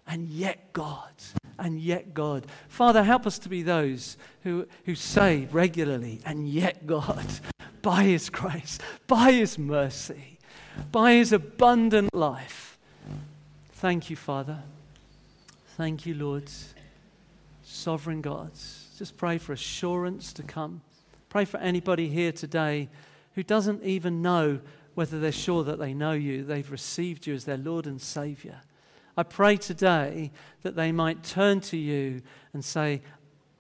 And 0.07 0.28
yet, 0.28 0.72
God 0.72 1.12
and 1.59 1.80
yet 1.80 2.12
God. 2.12 2.46
Father, 2.68 3.05
help 3.05 3.26
us 3.26 3.38
to 3.40 3.48
be 3.48 3.62
those 3.62 4.16
who, 4.42 4.66
who 4.84 4.94
say 4.94 5.48
regularly, 5.53 6.20
and 6.24 6.48
yet 6.48 6.86
God, 6.86 7.24
by 7.82 8.05
His 8.05 8.30
grace, 8.30 8.78
by 9.07 9.32
His 9.32 9.59
mercy, 9.59 10.38
by 10.90 11.14
His 11.14 11.32
abundant 11.32 12.14
life. 12.14 12.78
Thank 13.74 14.11
you, 14.11 14.16
Father. 14.16 14.59
Thank 15.76 16.05
you, 16.05 16.14
Lord. 16.14 16.50
Sovereign 17.64 18.20
God. 18.20 18.50
Just 18.98 19.16
pray 19.16 19.38
for 19.38 19.53
assurance 19.53 20.32
to 20.34 20.42
come. 20.42 20.82
Pray 21.28 21.44
for 21.44 21.59
anybody 21.59 22.09
here 22.09 22.32
today 22.32 22.88
who 23.34 23.42
doesn't 23.42 23.82
even 23.82 24.20
know 24.20 24.61
whether 24.94 25.18
they're 25.18 25.32
sure 25.32 25.64
that 25.64 25.78
they 25.78 25.94
know 25.94 26.12
you, 26.12 26.44
they've 26.44 26.70
received 26.70 27.26
you 27.26 27.34
as 27.34 27.46
their 27.46 27.57
Lord 27.57 27.86
and 27.86 28.00
Savior. 28.00 28.61
I 29.16 29.22
pray 29.22 29.56
today 29.56 30.30
that 30.62 30.74
they 30.74 30.92
might 30.92 31.22
turn 31.22 31.60
to 31.62 31.76
you 31.76 32.22
and 32.52 32.64
say, 32.64 33.02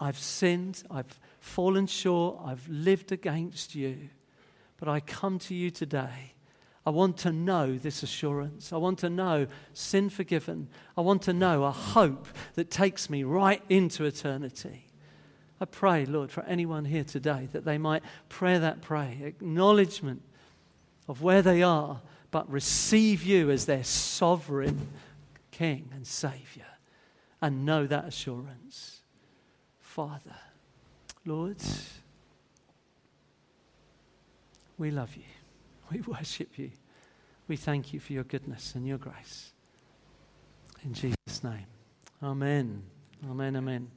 I've 0.00 0.18
sinned, 0.18 0.82
I've 0.90 1.18
fallen 1.40 1.86
short, 1.86 2.40
I've 2.44 2.66
lived 2.68 3.12
against 3.12 3.74
you, 3.74 4.08
but 4.78 4.88
I 4.88 5.00
come 5.00 5.38
to 5.40 5.54
you 5.54 5.70
today. 5.70 6.32
I 6.84 6.90
want 6.90 7.18
to 7.18 7.32
know 7.32 7.76
this 7.76 8.02
assurance. 8.02 8.72
I 8.72 8.76
want 8.76 8.98
to 9.00 9.10
know 9.10 9.46
sin 9.72 10.10
forgiven. 10.10 10.68
I 10.96 11.02
want 11.02 11.22
to 11.22 11.32
know 11.32 11.64
a 11.64 11.70
hope 11.70 12.26
that 12.54 12.70
takes 12.70 13.08
me 13.08 13.22
right 13.22 13.62
into 13.68 14.04
eternity. 14.04 14.86
I 15.60 15.64
pray, 15.64 16.06
Lord, 16.06 16.32
for 16.32 16.42
anyone 16.44 16.84
here 16.84 17.04
today 17.04 17.48
that 17.52 17.64
they 17.64 17.78
might 17.78 18.02
pray 18.28 18.58
that 18.58 18.82
prayer, 18.82 19.16
acknowledgement 19.22 20.22
of 21.06 21.22
where 21.22 21.42
they 21.42 21.62
are, 21.62 22.00
but 22.32 22.50
receive 22.50 23.22
you 23.22 23.48
as 23.50 23.66
their 23.66 23.84
sovereign 23.84 24.88
King 25.52 25.90
and 25.94 26.04
Saviour 26.04 26.66
and 27.40 27.64
know 27.64 27.86
that 27.86 28.06
assurance. 28.06 29.02
Father, 29.78 30.36
Lord, 31.24 31.58
we 34.78 34.90
love 34.90 35.14
you. 35.14 35.22
We 35.92 36.00
worship 36.00 36.58
you. 36.58 36.70
We 37.48 37.56
thank 37.56 37.92
you 37.92 38.00
for 38.00 38.14
your 38.14 38.24
goodness 38.24 38.74
and 38.74 38.86
your 38.86 38.96
grace. 38.96 39.52
In 40.82 40.94
Jesus' 40.94 41.44
name. 41.44 41.66
Amen. 42.22 42.82
Amen. 43.28 43.56
Amen. 43.56 43.90